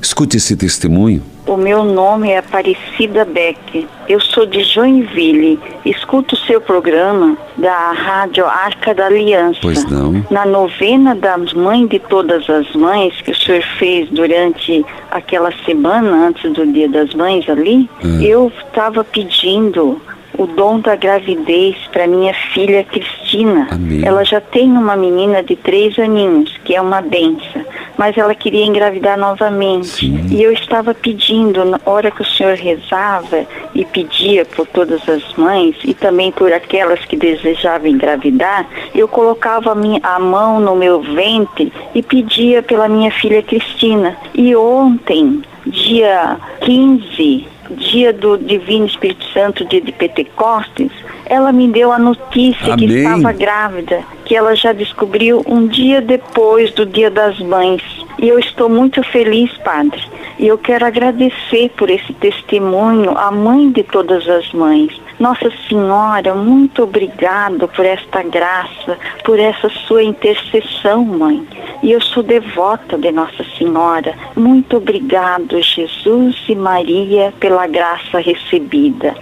escute 0.00 0.36
esse 0.36 0.54
testemunho. 0.56 1.22
O 1.46 1.56
meu 1.56 1.84
nome 1.84 2.30
é 2.30 2.38
Aparecida 2.38 3.24
Beck. 3.24 3.86
Eu 4.08 4.18
sou 4.20 4.44
de 4.46 4.64
Joinville. 4.64 5.60
Escuto 5.84 6.34
o 6.34 6.38
seu 6.38 6.60
programa 6.60 7.36
da 7.56 7.92
Rádio 7.92 8.44
Arca 8.44 8.92
da 8.92 9.06
Aliança. 9.06 9.60
Pois 9.62 9.84
não. 9.88 10.24
Na 10.28 10.44
novena 10.44 11.14
das 11.14 11.52
Mães 11.52 11.88
de 11.88 12.00
Todas 12.00 12.50
as 12.50 12.72
Mães, 12.74 13.14
que 13.20 13.30
o 13.30 13.34
senhor 13.36 13.62
fez 13.78 14.08
durante 14.10 14.84
aquela 15.10 15.52
semana 15.64 16.26
antes 16.26 16.52
do 16.52 16.66
Dia 16.66 16.88
das 16.88 17.14
Mães 17.14 17.48
ali, 17.48 17.88
Hum. 18.04 18.20
eu 18.20 18.52
estava 18.66 19.04
pedindo 19.04 20.00
o 20.38 20.46
dom 20.46 20.80
da 20.80 20.94
gravidez 20.96 21.76
para 21.92 22.06
minha 22.06 22.34
filha 22.52 22.84
Cristina. 22.84 23.68
Amém. 23.70 24.04
Ela 24.04 24.24
já 24.24 24.40
tem 24.40 24.70
uma 24.70 24.96
menina 24.96 25.42
de 25.42 25.56
três 25.56 25.98
aninhos, 25.98 26.56
que 26.64 26.74
é 26.74 26.80
uma 26.80 27.00
benção, 27.00 27.64
mas 27.96 28.16
ela 28.16 28.34
queria 28.34 28.64
engravidar 28.64 29.18
novamente. 29.18 30.06
E 30.30 30.42
eu 30.42 30.52
estava 30.52 30.94
pedindo, 30.94 31.64
na 31.64 31.80
hora 31.84 32.10
que 32.10 32.22
o 32.22 32.24
senhor 32.24 32.54
rezava 32.54 33.46
e 33.74 33.84
pedia 33.84 34.44
por 34.44 34.66
todas 34.66 35.08
as 35.08 35.34
mães 35.34 35.76
e 35.84 35.94
também 35.94 36.30
por 36.32 36.52
aquelas 36.52 37.04
que 37.04 37.16
desejavam 37.16 37.88
engravidar, 37.88 38.66
eu 38.94 39.08
colocava 39.08 39.72
a, 39.72 39.74
minha, 39.74 40.00
a 40.02 40.18
mão 40.18 40.60
no 40.60 40.76
meu 40.76 41.00
ventre 41.00 41.72
e 41.94 42.02
pedia 42.02 42.62
pela 42.62 42.88
minha 42.88 43.10
filha 43.10 43.42
Cristina. 43.42 44.16
E 44.34 44.54
ontem, 44.54 45.42
dia 45.66 46.36
15, 46.60 47.55
dia 47.70 48.12
do 48.12 48.36
Divino 48.36 48.86
Espírito 48.86 49.24
Santo, 49.32 49.64
dia 49.64 49.80
de 49.80 49.92
Pentecostes, 49.92 50.90
ela 51.26 51.52
me 51.52 51.68
deu 51.68 51.92
a 51.92 51.98
notícia 51.98 52.76
que 52.76 52.84
Amém. 52.84 52.96
estava 52.98 53.32
grávida, 53.32 54.02
que 54.24 54.34
ela 54.36 54.54
já 54.54 54.72
descobriu 54.72 55.42
um 55.46 55.66
dia 55.66 56.00
depois 56.00 56.70
do 56.72 56.86
Dia 56.86 57.10
das 57.10 57.38
Mães. 57.40 57.82
E 58.18 58.28
eu 58.28 58.38
estou 58.38 58.68
muito 58.68 59.02
feliz, 59.02 59.52
Padre. 59.58 60.02
E 60.38 60.46
eu 60.46 60.58
quero 60.58 60.84
agradecer 60.84 61.70
por 61.76 61.90
esse 61.90 62.12
testemunho 62.14 63.16
à 63.16 63.30
mãe 63.30 63.70
de 63.70 63.82
todas 63.82 64.28
as 64.28 64.52
mães. 64.52 65.00
Nossa 65.18 65.50
Senhora, 65.66 66.34
muito 66.34 66.82
obrigado 66.82 67.66
por 67.68 67.86
esta 67.86 68.22
graça, 68.22 68.98
por 69.24 69.38
essa 69.38 69.68
sua 69.86 70.02
intercessão, 70.02 71.04
mãe. 71.04 71.46
E 71.82 71.92
eu 71.92 72.00
sou 72.02 72.22
devota 72.22 72.98
de 72.98 73.10
Nossa 73.10 73.44
Senhora. 73.56 74.14
Muito 74.36 74.76
obrigado, 74.76 75.60
Jesus 75.62 76.36
e 76.48 76.54
Maria, 76.54 77.32
pela 77.40 77.66
graça 77.66 78.18
recebida. 78.18 79.14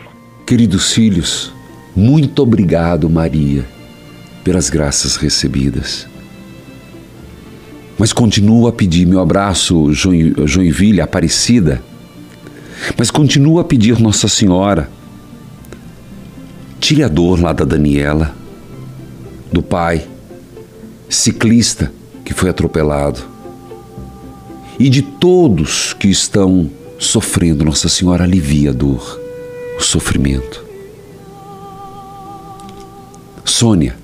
Queridos 0.44 0.92
filhos, 0.92 1.54
muito 1.94 2.42
obrigado, 2.42 3.08
Maria, 3.08 3.64
pelas 4.42 4.68
graças 4.68 5.16
recebidas. 5.16 6.13
Mas 7.98 8.12
continuo 8.12 8.66
a 8.66 8.72
pedir 8.72 9.06
meu 9.06 9.20
abraço, 9.20 9.92
Join- 9.92 10.34
Joinville, 10.46 11.00
Aparecida. 11.00 11.82
Mas 12.98 13.10
continuo 13.10 13.58
a 13.60 13.64
pedir 13.64 14.00
Nossa 14.00 14.28
Senhora. 14.28 14.90
Tire 16.80 17.02
a 17.02 17.08
dor 17.08 17.40
lá 17.40 17.52
da 17.52 17.64
Daniela, 17.64 18.34
do 19.52 19.62
pai, 19.62 20.06
ciclista 21.08 21.90
que 22.24 22.34
foi 22.34 22.50
atropelado. 22.50 23.20
E 24.78 24.88
de 24.90 25.00
todos 25.00 25.92
que 25.94 26.08
estão 26.08 26.68
sofrendo, 26.98 27.64
Nossa 27.64 27.88
Senhora 27.88 28.24
alivia 28.24 28.70
a 28.70 28.72
dor, 28.72 29.20
o 29.78 29.82
sofrimento. 29.82 30.64
Sônia, 33.44 33.96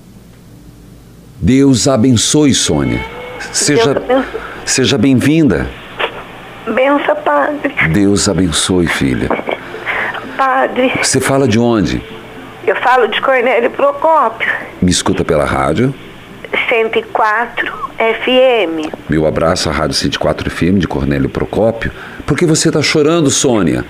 Deus 1.41 1.88
abençoe 1.88 2.55
Sônia. 2.55 3.05
Seja, 3.53 3.95
Deus 3.95 4.24
seja 4.64 4.99
bem-vinda. 4.99 5.66
Bença, 6.66 7.14
padre. 7.14 7.74
Deus 7.93 8.28
abençoe, 8.28 8.86
filha. 8.86 9.28
Padre, 10.36 10.93
Você 11.03 11.20
fala 11.20 11.47
de 11.49 11.59
onde? 11.59 12.03
eu 12.66 12.76
falo 12.76 13.09
de 13.09 13.20
Cornélio 13.20 13.70
Procópio, 13.70 14.49
Me 14.80 14.91
escuta 14.91 15.24
pela 15.24 15.45
rádio. 15.45 15.93
104 16.68 17.66
FM. 17.99 18.93
Meu 19.09 19.26
abraço 19.26 19.68
à 19.68 19.72
Rádio 19.72 19.95
104 19.95 20.49
FM 20.51 20.78
de 20.78 20.86
Cornélio 20.86 21.28
Procópio. 21.28 21.91
Por 22.26 22.36
que 22.36 22.47
você 22.47 22.68
está 22.68 22.80
chorando, 22.82 23.28
Sônia? 23.30 23.84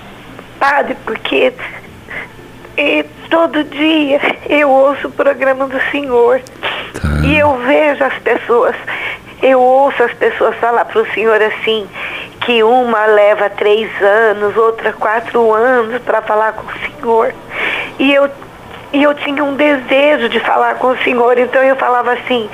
Padre, 0.59 0.95
porque 1.05 1.53
e 2.77 3.05
todo 3.29 3.63
dia 3.65 4.19
eu 4.49 4.69
ouço 4.69 5.07
o 5.07 5.11
programa 5.11 5.67
do 5.67 5.79
Senhor 5.91 6.41
e 7.23 7.35
eu 7.37 7.57
vejo 7.65 8.03
as 8.03 8.17
pessoas, 8.19 8.75
eu 9.41 9.59
ouço 9.59 10.03
as 10.03 10.13
pessoas 10.13 10.55
falar 10.57 10.85
para 10.85 11.01
o 11.01 11.13
Senhor 11.13 11.41
assim, 11.41 11.87
que 12.41 12.63
uma 12.63 13.05
leva 13.05 13.49
três 13.49 13.89
anos, 14.01 14.55
outra 14.55 14.93
quatro 14.93 15.53
anos 15.53 16.01
para 16.01 16.21
falar 16.21 16.53
com 16.53 16.65
o 16.65 16.79
Senhor. 16.79 17.33
E 17.99 18.13
eu, 18.13 18.29
e 18.93 19.03
eu 19.03 19.13
tinha 19.13 19.43
um 19.43 19.55
desejo 19.55 20.29
de 20.29 20.39
falar 20.39 20.75
com 20.75 20.87
o 20.87 20.97
Senhor, 20.99 21.37
então 21.37 21.63
eu 21.63 21.75
falava 21.75 22.13
assim, 22.13 22.49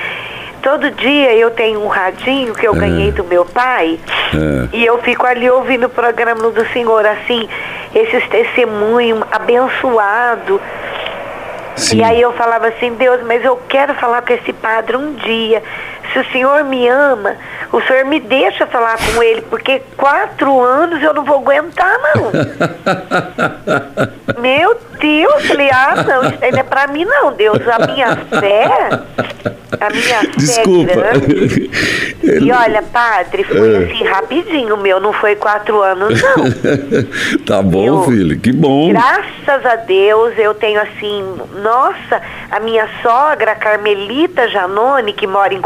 todo 0.61 0.91
dia 0.91 1.33
eu 1.33 1.51
tenho 1.51 1.83
um 1.83 1.88
radinho 1.88 2.53
que 2.53 2.67
eu 2.67 2.73
ganhei 2.73 3.11
do 3.11 3.23
meu 3.23 3.45
pai. 3.45 3.99
É. 4.33 4.75
E 4.75 4.85
eu 4.85 4.97
fico 4.99 5.25
ali 5.25 5.49
ouvindo 5.49 5.88
o 5.88 5.89
programa 5.89 6.49
do 6.49 6.65
Senhor, 6.73 7.05
assim, 7.05 7.47
esses 7.93 8.27
testemunhos 8.27 9.21
abençoados. 9.31 10.59
Sim. 11.77 11.97
E 11.99 12.03
aí 12.03 12.19
eu 12.19 12.33
falava 12.33 12.67
assim, 12.67 12.93
Deus, 12.95 13.21
mas 13.23 13.45
eu 13.45 13.57
quero 13.69 13.93
falar 13.95 14.23
com 14.23 14.33
esse 14.33 14.51
padre 14.51 14.97
um 14.97 15.13
dia. 15.13 15.61
Se 16.18 16.22
o 16.22 16.32
Senhor 16.32 16.63
me 16.63 16.88
ama, 16.88 17.36
o 17.72 17.80
Senhor 17.82 18.03
me 18.05 18.20
deixa 18.20 18.65
falar 18.65 18.97
com 18.97 19.22
ele, 19.22 19.41
porque 19.43 19.84
quatro 19.95 20.59
anos 20.63 21.03
eu 21.03 21.13
não 21.13 21.24
vou 21.24 21.36
aguentar, 21.38 21.95
não. 22.15 22.32
Meu 24.41 24.78
Deus, 24.99 25.45
falei, 25.47 25.70
ah, 25.72 26.03
não, 26.07 26.24
isso 26.24 26.38
não 26.51 26.59
é 26.59 26.63
pra 26.63 26.88
mim 26.88 27.05
não, 27.05 27.32
Deus. 27.34 27.59
A 27.68 27.86
minha 27.88 28.15
fé, 28.15 28.89
a 29.80 29.89
minha 29.91 30.22
Desculpa. 30.38 30.93
fé 30.93 30.99
é 30.99 31.20
grande. 31.20 31.70
E 32.45 32.51
olha, 32.51 32.82
padre, 32.82 33.43
foi 33.43 33.76
É. 33.76 33.78
assim, 33.86 34.03
rapidinho, 34.03 34.76
meu 34.78 34.99
não 34.99 35.13
foi 35.13 35.36
quatro 35.36 35.82
anos, 35.82 36.20
não. 36.22 36.36
tá 37.45 37.61
bom, 37.61 37.86
Eu- 37.86 38.03
filho, 38.03 38.39
que 38.39 38.51
bom. 38.51 38.89
Graças 38.89 39.65
a 39.65 39.76
Deus 39.76 40.34
eu 40.38 40.53
tenho 40.55 40.82
assim, 40.82 41.24
nossa, 41.61 42.22
a 42.51 42.59
minha 42.59 42.88
sogra, 43.01 43.51
a 43.51 43.55
Carmelita 43.55 44.47
Janone, 44.49 45.13
que 45.13 45.28
mora 45.28 45.53
em 45.53 45.61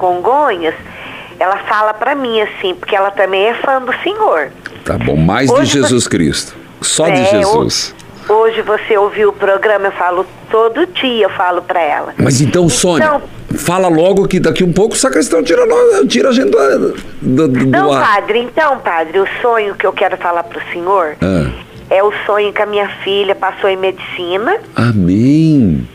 Ela 1.40 1.58
fala 1.68 1.94
pra 1.94 2.14
mim 2.16 2.40
assim, 2.42 2.76
porque 2.76 2.96
ela 2.96 3.12
também 3.12 3.48
é 3.48 3.54
fã 3.56 3.82
do 3.82 3.94
Senhor. 4.04 4.50
Tá 4.86 4.98
bom, 4.98 5.16
mais 5.16 5.48
de 5.50 5.56
Hoje 5.56 5.72
Jesus 5.74 6.08
Cristo. 6.08 6.54
Só 6.82 7.06
de 7.10 7.20
É, 7.22 7.26
Jesus. 7.26 7.96
Hoje 8.30 8.62
você 8.62 8.98
ouviu 8.98 9.30
o 9.30 9.34
programa, 9.34 9.88
eu 9.88 9.92
falo 9.92 10.26
todo 10.50 10.86
dia, 10.88 11.26
eu 11.26 11.30
falo 11.32 11.62
pra 11.62 11.82
ela. 11.82 12.14
Mas 12.18 12.40
então, 12.42 12.70
Sônia, 12.70 13.22
fala 13.58 13.88
logo 13.88 14.28
que 14.28 14.40
daqui 14.40 14.64
um 14.64 14.72
pouco 14.72 14.94
o 14.94 14.98
sacristão 14.98 15.44
tira, 15.44 15.64
tira 16.08 16.30
a 16.30 16.32
gente 16.32 16.50
do, 16.52 16.94
do, 17.22 17.48
do 17.48 17.66
Não, 17.68 17.92
ar. 17.92 18.16
padre, 18.16 18.40
então, 18.40 18.78
padre, 18.80 19.20
o 19.20 19.28
sonho 19.42 19.74
que 19.76 19.86
eu 19.86 19.92
quero 19.92 20.16
falar 20.18 20.44
pro 20.44 20.62
senhor 20.72 21.16
Ah, 21.22 21.50
é 21.90 22.04
o 22.04 22.14
sonho 22.26 22.54
que 22.54 22.62
a 22.62 22.66
minha 22.68 22.88
filha 23.04 23.34
passou 23.36 23.70
em 23.70 23.78
medicina. 23.78 24.56
amém. 24.76 25.88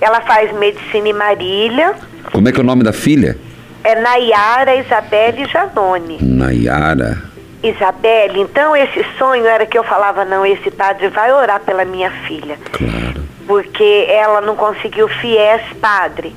Ela 0.00 0.20
faz 0.22 0.50
medicina 0.56 1.08
em 1.08 1.12
Marília. 1.12 1.94
Como 2.32 2.48
é 2.48 2.52
que 2.52 2.58
é 2.58 2.62
o 2.62 2.66
nome 2.66 2.82
da 2.84 2.92
filha? 2.92 3.36
É 3.82 3.94
Nayara 4.00 4.76
Isabelle 4.76 5.46
Janone. 5.46 6.18
Nayara. 6.20 7.22
Isabelle, 7.62 8.40
então 8.40 8.74
esse 8.74 9.04
sonho 9.18 9.44
era 9.46 9.66
que 9.66 9.76
eu 9.78 9.84
falava, 9.84 10.24
não, 10.24 10.46
esse 10.46 10.70
padre 10.70 11.08
vai 11.08 11.30
orar 11.32 11.60
pela 11.60 11.84
minha 11.84 12.10
filha. 12.26 12.56
Claro. 12.72 13.20
Porque 13.46 14.06
ela 14.08 14.40
não 14.40 14.56
conseguiu 14.56 15.08
fiéis, 15.08 15.60
padre. 15.80 16.34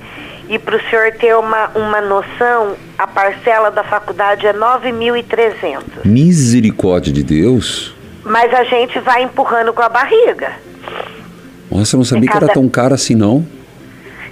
E 0.50 0.60
para 0.60 0.76
o 0.76 0.82
senhor 0.90 1.14
ter 1.14 1.34
uma, 1.38 1.70
uma 1.76 2.02
noção, 2.02 2.76
a 2.98 3.08
parcela 3.08 3.72
da 3.72 3.84
faculdade 3.86 4.46
é 4.46 4.52
9.300. 4.54 6.04
Misericórdia 6.04 7.14
de 7.14 7.24
Deus. 7.24 7.94
Mas 8.26 8.54
a 8.54 8.64
gente 8.66 9.00
vai 9.00 9.24
empurrando 9.24 9.72
com 9.72 9.82
a 9.82 9.88
barriga. 9.90 10.52
Nossa, 11.72 11.96
eu 11.96 12.00
não 12.00 12.06
sabia 12.06 12.28
É 12.28 12.32
que 12.32 12.38
era 12.38 12.48
cada- 12.48 12.54
tão 12.60 12.68
caro 12.68 12.94
assim, 12.94 13.16
não. 13.16 13.46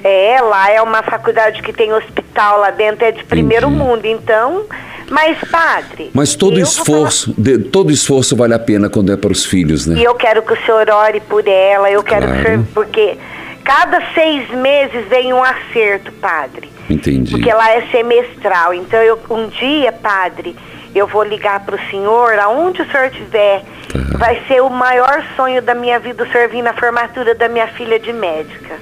É, 0.04 0.40
lá 0.42 0.72
é 0.72 0.82
uma 0.82 1.04
faculdade 1.04 1.62
que 1.62 1.72
tem 1.74 1.94
hospital 1.94 2.60
lá 2.60 2.72
dentro, 2.72 3.06
é 3.06 3.12
de 3.12 3.24
primeiro 3.24 3.70
mundo, 3.70 4.06
então. 4.06 4.66
Mas, 5.10 5.38
padre. 5.50 6.10
Mas 6.14 6.36
todo 6.36 6.58
esforço, 6.60 7.34
de- 7.38 7.60
todo 7.60 7.92
esforço 7.92 8.36
vale 8.36 8.54
a 8.54 8.60
pena 8.60 8.90
quando 8.90 9.12
é 9.12 9.18
para 9.18 9.32
os 9.32 9.46
filhos, 9.46 9.86
né? 9.86 9.98
E 10.00 10.04
eu 10.04 10.16
quero 10.16 10.42
que 10.42 10.54
o 10.54 10.66
senhor 10.66 10.90
ore 10.90 11.20
por 11.20 11.46
ela, 11.48 11.92
eu 11.92 12.02
quero 12.02 12.26
que 12.28 12.32
o 12.32 12.36
Claro. 12.36 12.48
senhor. 12.50 12.66
Porque 12.74 13.18
cada 13.64 14.02
seis 14.14 14.50
meses 14.52 15.06
vem 15.10 15.34
um 15.34 15.44
acerto, 15.44 16.12
padre. 16.14 16.72
Entendi. 16.90 17.32
Porque 17.32 17.54
lá 17.54 17.72
é 17.74 17.82
semestral. 17.92 18.74
Então, 18.74 19.00
eu, 19.02 19.20
um 19.30 19.48
dia, 19.50 19.92
padre, 19.92 20.56
eu 20.96 21.06
vou 21.08 21.24
ligar 21.24 21.60
para 21.66 21.76
o 21.76 21.90
senhor, 21.90 22.40
aonde 22.40 22.82
o 22.82 22.90
senhor 22.90 23.08
estiver. 23.08 23.64
Tá. 23.92 24.18
Vai 24.18 24.42
ser 24.48 24.62
o 24.62 24.70
maior 24.70 25.24
sonho 25.36 25.62
da 25.62 25.76
minha 25.76 26.00
vida, 26.00 26.24
o 26.24 26.32
senhor 26.32 26.48
vir 26.48 26.62
na 26.62 26.74
formatura 26.74 27.36
da 27.36 27.50
minha 27.50 27.68
filha 27.68 28.00
de 28.00 28.14
médica. 28.14 28.76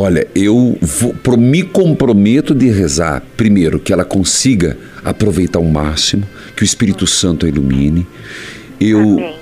Olha, 0.00 0.28
eu 0.32 0.78
vou, 0.80 1.12
pro- 1.12 1.36
me 1.36 1.64
comprometo 1.64 2.54
de 2.54 2.70
rezar, 2.70 3.20
primeiro, 3.36 3.80
que 3.80 3.92
ela 3.92 4.04
consiga 4.04 4.76
aproveitar 5.04 5.58
o 5.58 5.68
máximo, 5.68 6.22
que 6.54 6.62
o 6.62 6.64
Espírito 6.64 7.04
Santo 7.04 7.44
a 7.44 7.48
ilumine. 7.48 8.06
Eu, 8.80 9.34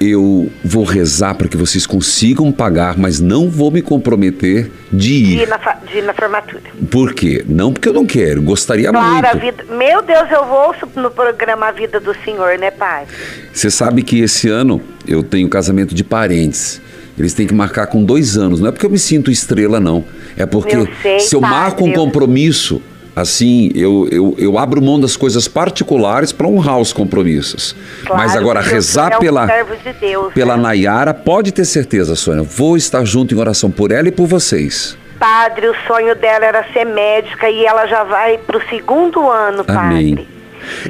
eu 0.00 0.48
vou 0.64 0.84
rezar 0.84 1.34
para 1.34 1.48
que 1.48 1.56
vocês 1.56 1.84
consigam 1.84 2.52
pagar, 2.52 2.96
mas 2.96 3.18
não 3.18 3.50
vou 3.50 3.72
me 3.72 3.82
comprometer 3.82 4.70
de 4.92 4.98
De 4.98 5.14
ir. 5.14 5.40
ir 5.42 5.48
na, 5.48 5.56
de 5.56 5.98
ir 5.98 6.02
na 6.04 6.12
formatura. 6.14 6.62
Por 6.92 7.12
quê? 7.12 7.44
Não 7.48 7.72
porque 7.72 7.88
eu 7.88 7.92
não 7.92 8.06
quero, 8.06 8.40
gostaria 8.40 8.90
Claro, 8.90 9.26
a 9.26 9.34
muito. 9.34 9.40
vida. 9.44 9.64
Meu 9.76 10.00
Deus, 10.00 10.30
eu 10.30 10.44
vou 10.46 10.74
no 10.94 11.10
programa 11.10 11.66
A 11.66 11.72
Vida 11.72 11.98
do 11.98 12.14
Senhor, 12.24 12.56
né, 12.56 12.70
pai? 12.70 13.04
Você 13.52 13.68
sabe 13.68 14.04
que 14.04 14.20
esse 14.20 14.48
ano 14.48 14.80
eu 15.08 15.24
tenho 15.24 15.48
casamento 15.48 15.92
de 15.92 16.04
parentes. 16.04 16.80
Eles 17.18 17.32
têm 17.32 17.46
que 17.46 17.54
marcar 17.54 17.86
com 17.86 18.02
dois 18.04 18.36
anos. 18.36 18.60
Não 18.60 18.68
é 18.68 18.72
porque 18.72 18.86
eu 18.86 18.90
me 18.90 18.98
sinto 18.98 19.30
estrela, 19.30 19.78
não. 19.78 20.04
É 20.36 20.44
porque 20.44 20.76
Eu 20.76 20.88
sei, 21.00 21.20
se 21.20 21.34
eu 21.36 21.40
marco 21.40 21.84
um 21.84 21.88
eu- 21.88 21.94
compromisso, 21.94 22.82
assim, 23.14 23.70
eu, 23.74 24.08
eu, 24.10 24.34
eu 24.36 24.58
abro 24.58 24.82
mão 24.82 24.98
das 24.98 25.16
coisas 25.16 25.46
particulares 25.46 26.32
para 26.32 26.48
honrar 26.48 26.78
os 26.80 26.92
compromissos. 26.92 27.76
Claro, 28.04 28.20
Mas 28.22 28.34
agora, 28.36 28.60
o 28.60 28.62
rezar 28.64 29.18
pela, 29.20 29.46
de 29.46 29.92
Deus, 30.00 30.32
pela 30.32 30.56
né? 30.56 30.62
Nayara, 30.64 31.14
pode 31.14 31.52
ter 31.52 31.64
certeza, 31.64 32.16
Sônia. 32.16 32.42
Vou 32.42 32.76
estar 32.76 33.04
junto 33.04 33.32
em 33.34 33.38
oração 33.38 33.70
por 33.70 33.92
ela 33.92 34.08
e 34.08 34.12
por 34.12 34.26
vocês. 34.26 34.96
Padre, 35.18 35.68
o 35.68 35.74
sonho 35.86 36.16
dela 36.16 36.44
era 36.44 36.64
ser 36.72 36.84
médica 36.84 37.48
e 37.48 37.64
ela 37.64 37.86
já 37.86 38.02
vai 38.02 38.38
pro 38.38 38.60
segundo 38.68 39.30
ano, 39.30 39.64
Amém. 39.68 40.16
padre. 40.16 40.28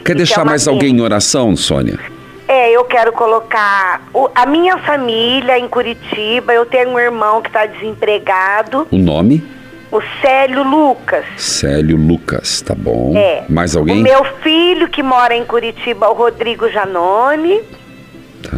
Quer 0.03 0.16
deixar 0.16 0.41
é 0.41 0.45
mais 0.45 0.66
alguém 0.66 0.97
em 0.97 1.01
oração, 1.01 1.55
Sônia? 1.55 1.99
É, 2.57 2.70
eu 2.70 2.84
quero 2.84 3.12
colocar 3.12 4.00
o- 4.14 4.30
a 4.32 4.46
minha 4.46 4.78
família 4.78 5.59
em 5.59 5.66
Curitiba. 5.68 6.55
Eu 6.55 6.64
tenho 6.64 6.90
um 6.90 6.98
irmão 7.00 7.42
que 7.42 7.48
está 7.48 7.66
desempregado, 7.66 8.86
O 8.92 8.96
nome? 8.96 9.42
o 9.90 10.00
Célio 10.22 10.62
Lucas. 10.62 11.24
Célio 11.36 11.96
Lucas, 11.96 12.61
tá 12.61 12.72
bom. 12.72 13.12
É. 13.16 13.42
Mais 13.48 13.74
alguém? 13.74 13.98
O 13.98 14.02
meu 14.05 14.24
filho 14.40 14.86
que 14.88 15.02
mora 15.02 15.34
em 15.34 15.44
Curitiba, 15.44 16.09
o 16.09 16.12
Rodrigo 16.14 16.68
Janone. 16.70 17.61
Tá, 18.40 18.57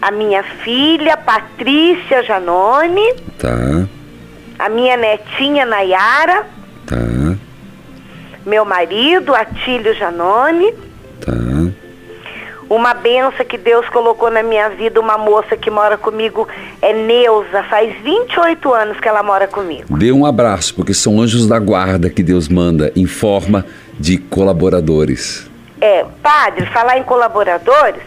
A 0.00 0.10
minha 0.10 0.42
filha, 0.42 1.16
Patrícia 1.16 2.24
Janone. 2.24 3.14
tá, 3.38 3.86
A 4.58 4.68
minha 4.68 4.96
netinha, 4.96 5.64
Nayara. 5.64 6.46
tá, 6.84 6.96
Meu 8.44 8.64
marido, 8.64 9.32
Atílio 9.36 9.94
Janone. 9.94 10.74
tá. 11.24 11.32
Uma 12.72 12.94
benção 12.94 13.44
que 13.44 13.58
Deus 13.58 13.86
colocou 13.90 14.30
na 14.30 14.42
minha 14.42 14.70
vida, 14.70 14.98
uma 14.98 15.18
moça 15.18 15.58
que 15.58 15.70
mora 15.70 15.98
comigo, 15.98 16.48
é 16.80 16.94
Neuza, 16.94 17.62
faz 17.64 17.94
28 18.02 18.72
anos 18.72 18.98
que 18.98 19.06
ela 19.06 19.22
mora 19.22 19.46
comigo. 19.46 19.94
Dê 19.94 20.10
um 20.10 20.24
abraço, 20.24 20.74
porque 20.74 20.94
são 20.94 21.20
anjos 21.20 21.46
da 21.46 21.58
guarda 21.58 22.08
que 22.08 22.22
Deus 22.22 22.48
manda 22.48 22.90
em 22.96 23.04
forma 23.04 23.66
de 24.00 24.16
colaboradores. 24.16 25.50
É, 25.82 26.06
padre, 26.22 26.64
falar 26.72 26.96
em 26.96 27.02
colaboradores, 27.02 28.00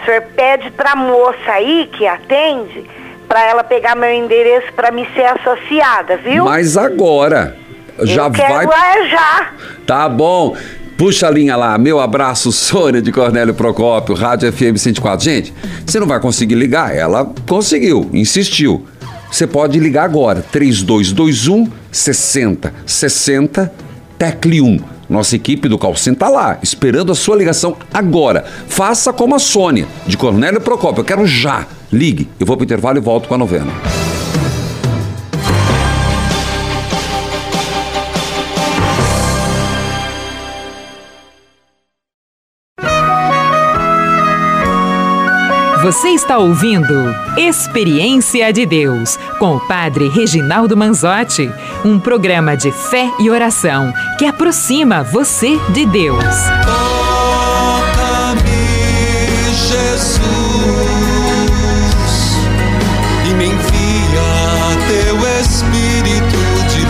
o 0.00 0.04
senhor 0.04 0.22
pede 0.36 0.70
pra 0.70 0.94
moça 0.94 1.50
aí 1.50 1.90
que 1.92 2.06
atende, 2.06 2.88
pra 3.26 3.44
ela 3.44 3.64
pegar 3.64 3.96
meu 3.96 4.12
endereço 4.12 4.72
pra 4.74 4.92
me 4.92 5.08
ser 5.12 5.24
associada, 5.24 6.18
viu? 6.18 6.44
Mas 6.44 6.76
agora, 6.76 7.56
já 8.02 8.26
Eu 8.26 8.30
quero 8.30 8.68
vai. 8.68 8.98
é 8.98 9.08
já. 9.08 9.50
Tá 9.84 10.08
bom. 10.08 10.56
Puxa 10.96 11.26
a 11.26 11.30
linha 11.30 11.56
lá. 11.56 11.76
Meu 11.76 12.00
abraço, 12.00 12.50
Sônia 12.52 13.02
de 13.02 13.10
Cornélio 13.12 13.54
Procópio, 13.54 14.14
Rádio 14.14 14.52
FM 14.52 14.76
104. 14.76 15.24
Gente, 15.24 15.52
você 15.84 15.98
não 15.98 16.06
vai 16.06 16.20
conseguir 16.20 16.54
ligar. 16.54 16.94
Ela 16.94 17.30
conseguiu, 17.46 18.08
insistiu. 18.12 18.86
Você 19.30 19.46
pode 19.46 19.78
ligar 19.80 20.04
agora. 20.04 20.44
3221 20.52 21.68
6060 21.90 23.72
Tecle 24.18 24.60
1. 24.60 24.78
Nossa 25.08 25.36
equipe 25.36 25.68
do 25.68 25.78
Calcem 25.78 26.14
tá 26.14 26.28
lá, 26.28 26.58
esperando 26.62 27.12
a 27.12 27.14
sua 27.14 27.36
ligação 27.36 27.76
agora. 27.92 28.44
Faça 28.68 29.12
como 29.12 29.34
a 29.34 29.38
Sônia, 29.38 29.86
de 30.06 30.16
Cornélio 30.16 30.60
Procópio. 30.60 31.00
Eu 31.00 31.04
quero 31.04 31.26
já. 31.26 31.66
Ligue. 31.92 32.28
Eu 32.40 32.46
vou 32.46 32.56
pro 32.56 32.64
intervalo 32.64 32.98
e 32.98 33.00
volto 33.00 33.28
com 33.28 33.34
a 33.34 33.38
novena. 33.38 33.72
Você 45.84 46.08
está 46.08 46.38
ouvindo 46.38 47.14
Experiência 47.36 48.50
de 48.54 48.64
Deus 48.64 49.18
com 49.38 49.56
o 49.56 49.60
Padre 49.68 50.08
Reginaldo 50.08 50.74
Manzotti, 50.74 51.52
um 51.84 52.00
programa 52.00 52.56
de 52.56 52.72
fé 52.72 53.10
e 53.20 53.28
oração 53.28 53.92
que 54.18 54.24
aproxima 54.24 55.02
você 55.02 55.58
de 55.74 55.84
Deus. 55.84 56.24
Toca-me, 57.84 58.40
Jesus, 59.52 60.22
e 63.28 63.34
me 63.34 63.44
envia 63.44 64.22
teu 64.88 65.18
Espírito 65.38 66.38
de 66.72 66.80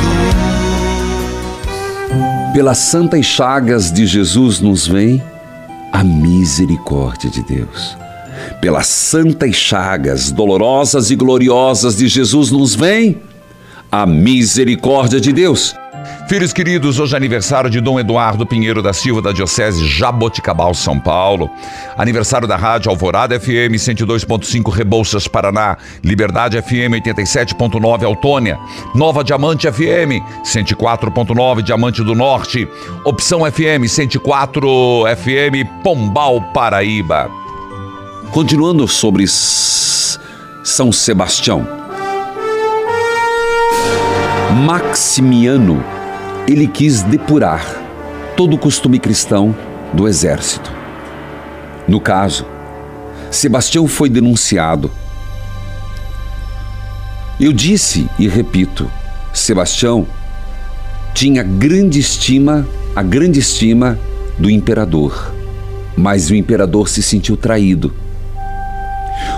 luz. 2.13 2.53
Pelas 2.55 2.79
santas 2.79 3.27
chagas 3.27 3.91
de 3.91 4.07
Jesus 4.07 4.61
nos 4.61 4.87
vem 4.87 5.21
a 5.93 6.05
misericórdia 6.05 7.29
de 7.29 7.43
Deus. 7.43 8.04
Pelas 8.65 8.87
santas 8.87 9.55
chagas 9.57 10.33
dolorosas 10.33 11.11
e 11.11 11.17
gloriosas 11.17 11.99
de 11.99 12.09
Jesus 12.09 12.51
nos 12.51 12.75
vem 12.75 13.21
a 13.93 14.07
misericórdia 14.07 15.21
de 15.21 15.35
Deus. 15.35 15.75
Filhos 16.31 16.51
queridos, 16.51 16.99
hoje 16.99 17.12
é 17.12 17.17
aniversário 17.19 17.69
de 17.69 17.79
Dom 17.79 18.01
Eduardo 18.01 18.47
Pinheiro 18.47 18.83
da 18.83 18.95
Silva, 18.95 19.21
da 19.21 19.33
Diocese 19.33 19.87
Jaboticabal, 19.87 20.73
São 20.73 20.99
Paulo. 20.99 21.51
Aniversário 21.95 22.49
da 22.49 22.57
Rádio 22.57 22.91
Alvorada 22.91 23.39
FM 23.39 23.77
102.5 23.77 24.73
Rebouças, 24.73 25.29
Paraná. 25.29 25.77
Liberdade 26.03 26.57
FM 26.62 27.05
87.9 27.05 28.03
Autônia. 28.07 28.59
Nova 28.95 29.23
Diamante 29.23 29.71
FM 29.71 30.25
104.9 30.43 31.61
Diamante 31.61 32.03
do 32.03 32.15
Norte. 32.15 32.67
Opção 33.05 33.41
FM 33.41 33.87
104 33.87 35.05
FM 35.19 35.83
Pombal, 35.83 36.41
Paraíba. 36.55 37.44
Continuando 38.35 38.89
sobre 38.89 39.28
São 39.28 40.91
Sebastião. 40.91 41.64
Maximiano, 44.66 45.80
ele 46.49 46.66
quis 46.66 47.05
depurar 47.05 47.64
todo 48.37 48.55
o 48.55 48.59
costume 48.59 48.99
cristão 48.99 49.55
do 49.93 50.09
exército. 50.09 50.68
No 51.87 52.01
caso, 52.01 52.45
Sebastião 53.30 53.87
foi 53.87 54.09
denunciado. 54.09 54.91
Eu 57.39 57.53
disse 57.53 58.11
e 58.18 58.26
repito, 58.26 58.91
Sebastião 59.32 60.09
tinha 61.14 61.45
grande 61.45 62.01
estima, 62.01 62.66
a 62.97 63.03
grande 63.05 63.39
estima 63.39 63.97
do 64.37 64.51
imperador, 64.51 65.32
mas 65.97 66.30
o 66.30 66.35
imperador 66.35 66.89
se 66.89 67.01
sentiu 67.01 67.37
traído. 67.37 68.03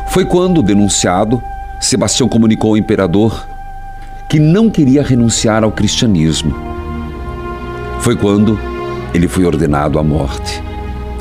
Foi 0.09 0.25
quando, 0.25 0.63
denunciado, 0.63 1.43
Sebastião 1.81 2.29
comunicou 2.29 2.71
ao 2.71 2.77
imperador 2.77 3.47
que 4.29 4.39
não 4.39 4.71
queria 4.71 5.03
renunciar 5.03 5.63
ao 5.63 5.71
cristianismo. 5.71 6.55
Foi 8.01 8.17
quando 8.17 8.59
ele 9.15 9.29
foi 9.29 9.45
ordenado 9.45 9.99
à 9.99 10.03
morte, 10.03 10.63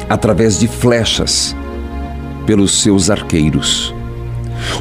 através 0.09 0.59
de 0.59 0.67
flechas, 0.67 1.55
pelos 2.45 2.81
seus 2.81 3.09
arqueiros. 3.09 3.93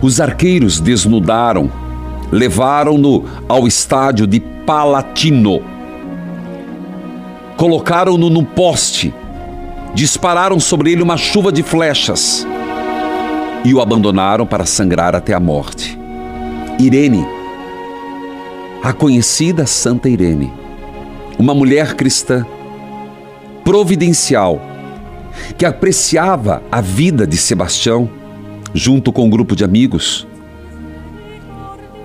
Os 0.00 0.20
arqueiros 0.20 0.80
desnudaram, 0.80 1.70
levaram-no 2.30 3.24
ao 3.48 3.66
estádio 3.66 4.26
de 4.26 4.40
Palatino, 4.40 5.60
colocaram-no 7.56 8.30
no 8.30 8.44
poste, 8.44 9.12
dispararam 9.94 10.58
sobre 10.58 10.92
ele 10.92 11.02
uma 11.02 11.16
chuva 11.16 11.52
de 11.52 11.62
flechas 11.62 12.46
e 13.64 13.72
o 13.72 13.80
abandonaram 13.80 14.46
para 14.46 14.66
sangrar 14.66 15.14
até 15.14 15.32
a 15.32 15.40
morte. 15.40 15.98
Irene, 16.78 17.26
a 18.82 18.92
conhecida 18.92 19.64
Santa 19.64 20.08
Irene, 20.08 20.52
uma 21.38 21.54
mulher 21.54 21.94
cristã 21.94 22.46
providencial 23.64 24.60
que 25.56 25.64
apreciava 25.64 26.62
a 26.70 26.80
vida 26.80 27.26
de 27.26 27.36
Sebastião 27.36 28.10
junto 28.74 29.10
com 29.12 29.24
um 29.24 29.30
grupo 29.30 29.56
de 29.56 29.64
amigos 29.64 30.26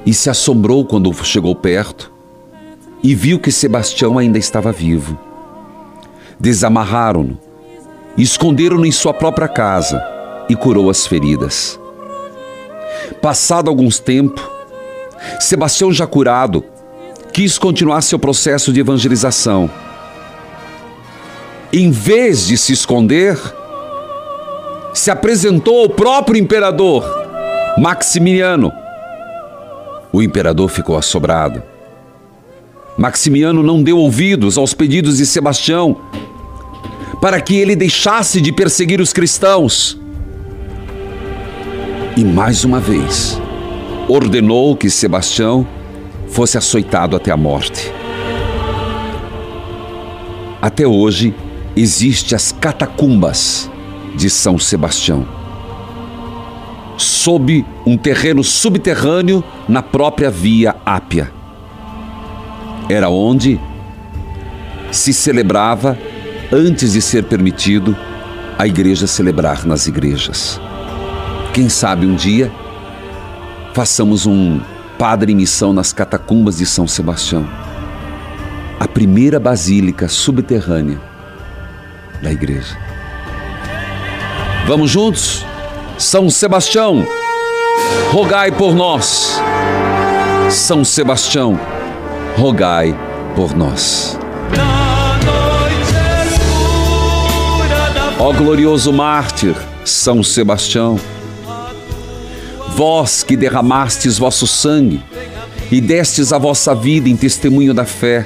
e 0.06 0.14
se 0.14 0.30
assombrou 0.30 0.86
quando 0.86 1.14
chegou 1.26 1.54
perto 1.54 2.12
e 3.04 3.14
viu 3.14 3.40
que 3.40 3.52
Sebastião 3.52 4.18
ainda 4.18 4.38
estava 4.38 4.72
vivo. 4.72 5.20
Desamarraram-no, 6.40 7.38
esconderam-no 8.18 8.86
em 8.86 8.92
sua 8.92 9.14
própria 9.14 9.48
casa 9.48 10.19
e 10.50 10.56
curou 10.56 10.90
as 10.90 11.06
feridas. 11.06 11.80
Passado 13.22 13.70
alguns 13.70 14.00
tempo, 14.00 14.42
Sebastião 15.40 15.92
já 15.94 16.08
curado, 16.08 16.66
quis 17.32 17.58
continuar 17.58 18.02
seu 18.02 18.18
processo 18.18 18.74
de 18.74 18.80
evangelização. 18.80 19.70
Em 21.72 21.92
vez 21.92 22.48
de 22.48 22.58
se 22.58 22.74
esconder, 22.74 23.38
se 24.94 25.12
apresentou 25.12 25.82
ao 25.84 25.90
próprio 25.90 26.38
imperador, 26.38 27.06
Maximiano. 27.78 28.72
O 30.12 30.22
imperador 30.22 30.70
ficou 30.70 30.98
assobrado. 30.98 31.62
Maximiano 32.98 33.62
não 33.62 33.82
deu 33.82 33.98
ouvidos 33.98 34.58
aos 34.58 34.74
pedidos 34.74 35.18
de 35.18 35.26
Sebastião 35.26 35.96
para 37.22 37.40
que 37.40 37.56
ele 37.56 37.76
deixasse 37.76 38.42
de 38.42 38.52
perseguir 38.52 39.00
os 39.00 39.14
cristãos. 39.14 39.98
E 42.20 42.24
mais 42.26 42.66
uma 42.66 42.82
vez, 42.82 43.42
ordenou 44.10 44.76
que 44.76 44.90
Sebastião 44.90 45.66
fosse 46.28 46.58
açoitado 46.58 47.16
até 47.16 47.32
a 47.32 47.38
morte. 47.38 47.94
Até 50.62 50.86
hoje, 50.86 51.34
existe 51.78 52.36
as 52.36 52.52
catacumbas 52.52 53.72
de 54.18 54.30
São 54.30 54.60
Sebastião. 54.60 55.26
Sob 56.98 57.66
um 57.86 57.96
terreno 57.96 58.44
subterrâneo 58.44 59.42
na 59.66 59.82
própria 59.82 60.30
Via 60.30 60.76
Ápia. 60.86 61.32
Era 62.90 63.08
onde 63.10 63.58
se 64.92 65.14
celebrava, 65.14 65.98
antes 66.52 66.92
de 66.92 67.02
ser 67.02 67.24
permitido, 67.24 67.96
a 68.58 68.68
igreja 68.68 69.08
celebrar 69.08 69.66
nas 69.66 69.88
igrejas. 69.88 70.60
Quem 71.54 71.68
sabe 71.68 72.06
um 72.06 72.16
dia 72.16 72.52
façamos 73.74 74.26
um 74.26 74.60
padre 74.98 75.32
em 75.32 75.36
missão 75.36 75.74
nas 75.74 75.92
catacumbas 75.94 76.58
de 76.58 76.66
São 76.66 76.88
Sebastião, 76.88 77.48
a 78.80 78.88
primeira 78.88 79.40
basílica 79.40 80.08
subterrânea 80.08 81.00
da 82.22 82.32
igreja. 82.32 82.78
Vamos 84.68 84.92
juntos? 84.92 85.46
São 85.98 86.30
Sebastião, 86.30 87.06
rogai 88.12 88.52
por 88.52 88.76
nós. 88.76 89.40
São 90.50 90.84
Sebastião, 90.84 91.60
rogai 92.38 92.98
por 93.36 93.56
nós. 93.56 94.20
Ó 98.20 98.34
glorioso 98.34 98.92
mártir, 98.92 99.56
São 99.86 100.22
Sebastião, 100.22 101.00
vós 102.80 103.24
que 103.24 103.36
derramastes 103.36 104.18
vosso 104.18 104.48
sangue 104.48 105.04
e 105.70 105.82
destes 105.82 106.32
a 106.32 106.38
vossa 106.38 106.74
vida 106.74 107.10
em 107.10 107.18
testemunho 107.18 107.74
da 107.74 107.84
fé 107.84 108.26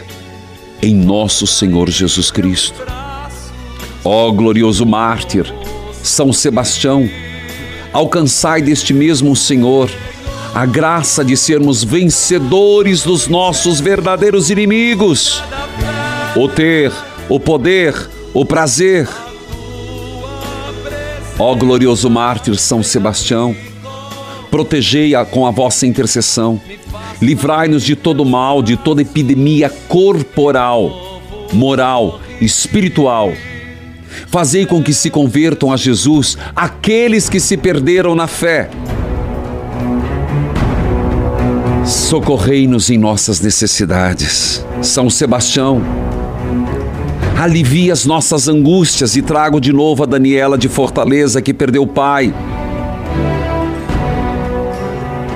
em 0.79 0.93
nosso 0.93 1.47
Senhor 1.47 1.89
Jesus 1.89 2.29
Cristo. 2.29 2.79
Ó 4.05 4.31
glorioso 4.31 4.85
mártir, 4.85 5.51
São 6.03 6.31
Sebastião, 6.31 7.09
alcançai 7.91 8.61
deste 8.61 8.93
mesmo 8.93 9.35
Senhor 9.35 9.89
a 10.53 10.67
graça 10.67 11.25
de 11.25 11.35
sermos 11.35 11.83
vencedores 11.83 13.01
dos 13.01 13.27
nossos 13.27 13.79
verdadeiros 13.79 14.51
inimigos. 14.51 15.41
O 16.35 16.47
ter, 16.47 16.91
o 17.27 17.39
poder, 17.39 18.07
o 18.35 18.45
prazer. 18.45 19.09
Ó 21.39 21.55
glorioso 21.55 22.07
mártir 22.07 22.55
São 22.55 22.83
Sebastião, 22.83 23.55
protegei-a 24.53 25.25
com 25.25 25.47
a 25.47 25.51
vossa 25.51 25.87
intercessão. 25.87 26.61
Livrai-nos 27.19 27.81
de 27.83 27.95
todo 27.95 28.23
mal, 28.23 28.61
de 28.61 28.77
toda 28.77 29.01
epidemia 29.01 29.67
corporal, 29.87 31.19
moral, 31.51 32.19
espiritual. 32.39 33.33
Fazei 34.27 34.67
com 34.67 34.83
que 34.83 34.93
se 34.93 35.09
convertam 35.09 35.73
a 35.73 35.75
Jesus 35.75 36.37
aqueles 36.55 37.27
que 37.27 37.39
se 37.39 37.57
perderam 37.57 38.13
na 38.13 38.27
fé. 38.27 38.69
Socorrei-nos 41.83 42.91
em 42.91 42.97
nossas 42.99 43.41
necessidades. 43.41 44.63
São 44.83 45.09
Sebastião, 45.09 45.81
alivia 47.41 47.91
as 47.91 48.05
nossas 48.05 48.47
angústias 48.47 49.15
e 49.15 49.23
trago 49.23 49.59
de 49.59 49.73
novo 49.73 50.03
a 50.03 50.05
Daniela 50.05 50.59
de 50.59 50.69
Fortaleza 50.69 51.41
que 51.41 51.55
perdeu 51.55 51.81
o 51.81 51.87
pai. 51.87 52.31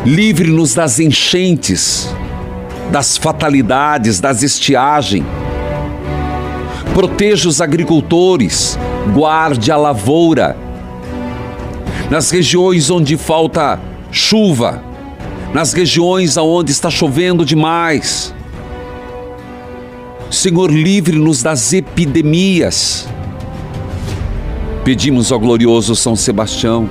Livre-nos 0.07 0.73
das 0.73 1.01
enchentes, 1.01 2.15
das 2.93 3.17
fatalidades, 3.17 4.21
das 4.21 4.41
estiagens. 4.41 5.25
Proteja 6.93 7.49
os 7.49 7.59
agricultores, 7.59 8.79
guarde 9.13 9.69
a 9.69 9.75
lavoura. 9.75 10.55
Nas 12.09 12.31
regiões 12.31 12.89
onde 12.89 13.17
falta 13.17 13.81
chuva, 14.09 14.81
nas 15.53 15.73
regiões 15.73 16.37
onde 16.37 16.71
está 16.71 16.89
chovendo 16.89 17.43
demais. 17.43 18.33
Senhor, 20.31 20.71
livre-nos 20.71 21.43
das 21.43 21.73
epidemias. 21.73 23.09
Pedimos 24.85 25.33
ao 25.33 25.39
glorioso 25.41 25.97
São 25.97 26.15
Sebastião, 26.15 26.89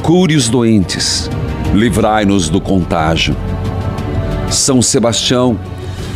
cure 0.00 0.36
os 0.36 0.48
doentes, 0.48 1.28
livrai-nos 1.74 2.48
do 2.48 2.60
contágio. 2.60 3.36
São 4.50 4.80
Sebastião, 4.80 5.58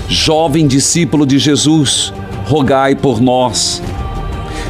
jovem 0.08 0.66
discípulo 0.66 1.26
de 1.26 1.38
Jesus, 1.38 2.12
rogai 2.46 2.94
por 2.94 3.20
nós. 3.20 3.82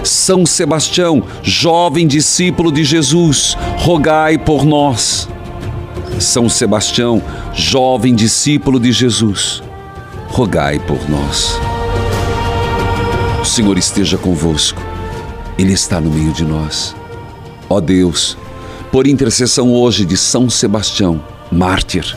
São 0.05 0.45
Sebastião, 0.45 1.23
jovem 1.43 2.07
discípulo 2.07 2.73
de 2.73 2.83
Jesus, 2.85 3.57
rogai 3.79 4.37
por 4.37 4.65
nós. 4.65 5.29
São 6.19 6.49
Sebastião, 6.49 7.23
jovem 7.55 8.15
discípulo 8.15 8.79
de 8.81 8.93
Jesus, 8.93 9.63
rogai 10.29 10.79
por 10.79 11.09
nós. 11.09 11.59
O 13.41 13.45
Senhor 13.45 13.79
esteja 13.79 14.19
convosco, 14.19 14.83
Ele 15.57 15.73
está 15.73 16.01
no 16.01 16.11
meio 16.11 16.33
de 16.33 16.45
nós. 16.45 16.95
Ó 17.69 17.81
Deus, 17.81 18.37
por 18.93 19.07
intercessão 19.07 19.73
hoje 19.73 20.05
de 20.05 20.19
São 20.19 20.51
Sebastião, 20.51 21.25
mártir, 21.51 22.15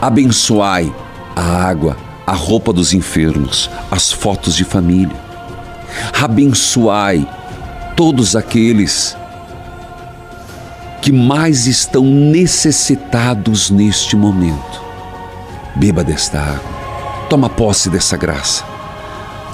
abençoai 0.00 0.90
a 1.36 1.68
água, 1.68 1.98
a 2.26 2.32
roupa 2.32 2.72
dos 2.72 2.94
enfermos, 2.94 3.70
as 3.90 4.10
fotos 4.10 4.56
de 4.56 4.64
família. 4.64 5.14
Abençoai 6.18 7.28
todos 7.94 8.34
aqueles 8.34 9.14
que 11.02 11.12
mais 11.12 11.66
estão 11.66 12.04
necessitados 12.04 13.70
neste 13.70 14.16
momento. 14.16 14.82
Beba 15.76 16.02
desta 16.02 16.40
água. 16.40 16.78
Toma 17.28 17.50
posse 17.50 17.90
dessa 17.90 18.16
graça. 18.16 18.64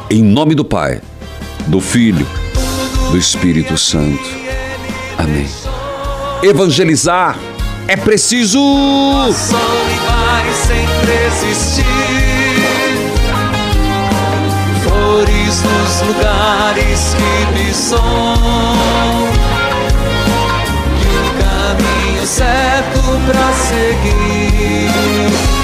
Em 0.08 0.22
nome 0.22 0.54
do 0.54 0.64
Pai, 0.64 1.00
do 1.66 1.80
Filho, 1.80 2.26
do 3.10 3.18
Espírito 3.18 3.76
Santo. 3.76 4.43
Amém. 5.18 5.48
Evangelizar 6.42 7.36
é 7.88 7.96
preciso. 7.96 8.58
Flores 14.82 15.62
nos 15.62 16.00
lugares 16.08 17.14
que 17.14 17.58
me 17.58 17.72
são. 17.72 18.34
E 21.00 21.18
o 21.18 21.20
caminho 21.42 22.26
certo 22.26 23.00
pra 23.26 23.52
seguir. 23.52 25.63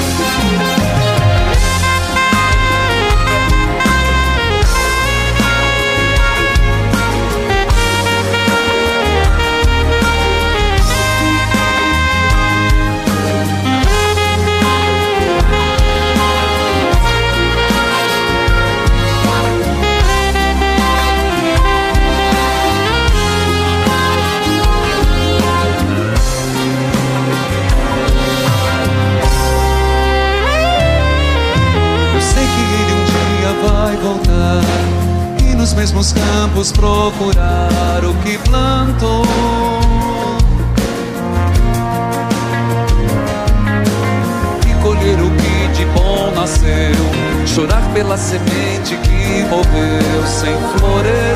Mesmos 35.81 36.13
campos 36.13 36.71
procurar 36.73 38.05
o 38.05 38.13
que 38.23 38.37
plantou. 38.51 39.25
E 44.69 44.83
colher 44.83 45.19
o 45.23 45.31
que 45.31 45.69
de 45.79 45.87
bom 45.87 46.33
nasceu, 46.37 46.93
chorar 47.47 47.81
pela 47.95 48.19
semente 48.19 48.95
que 48.99 49.43
morreu 49.49 50.27
sem 50.27 50.55
florescer. 50.77 51.31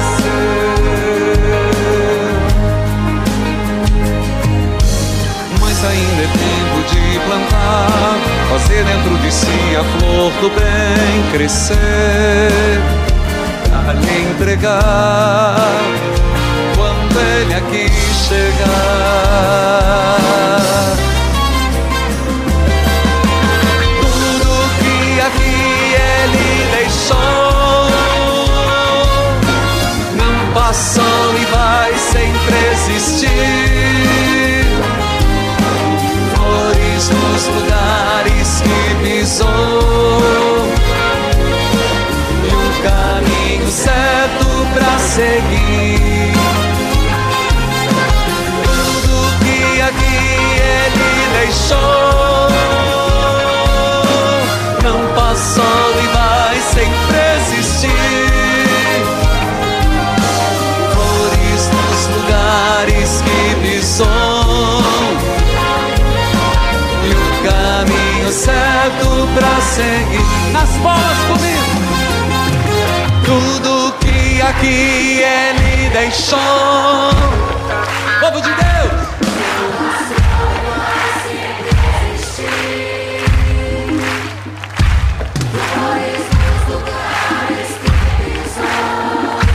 Mas 5.59 5.84
ainda 5.86 6.22
é 6.22 6.28
tempo 6.28 6.82
de 6.92 7.18
plantar, 7.20 8.18
fazer 8.51 8.84
dentro 8.84 9.16
de 9.22 9.32
si 9.32 9.47
a 9.74 9.84
flor 9.99 10.30
do 10.42 10.51
bem 10.51 11.32
crescer, 11.32 12.78
pra 13.85 13.93
lhe 13.93 14.22
entregar 14.30 15.57
quando 16.74 17.20
ele 17.20 17.55
aqui 17.55 17.89
chegar. 18.26 18.64
Tudo 24.01 24.49
que 24.78 25.20
aqui 25.20 25.95
ele 25.95 26.47
deixou 26.76 27.34
que 74.64 75.22
ele 75.22 75.90
deixou. 75.90 76.38
Povo 78.20 78.40
de 78.40 78.48
Deus. 78.48 78.64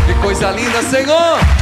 Que 0.06 0.14
coisa 0.22 0.52
linda, 0.52 0.84
Senhor! 0.84 1.59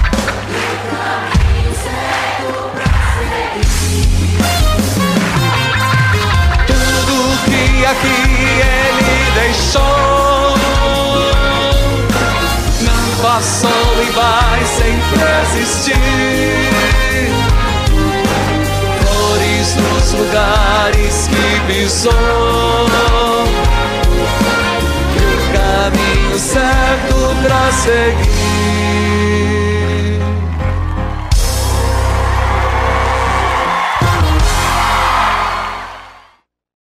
lugares 20.18 21.28
que 21.28 21.74
pisou. 21.74 22.11
O 25.24 25.53
caminho 25.53 26.38
certo 26.39 27.36
pra 27.43 27.72
seguir. 27.72 29.36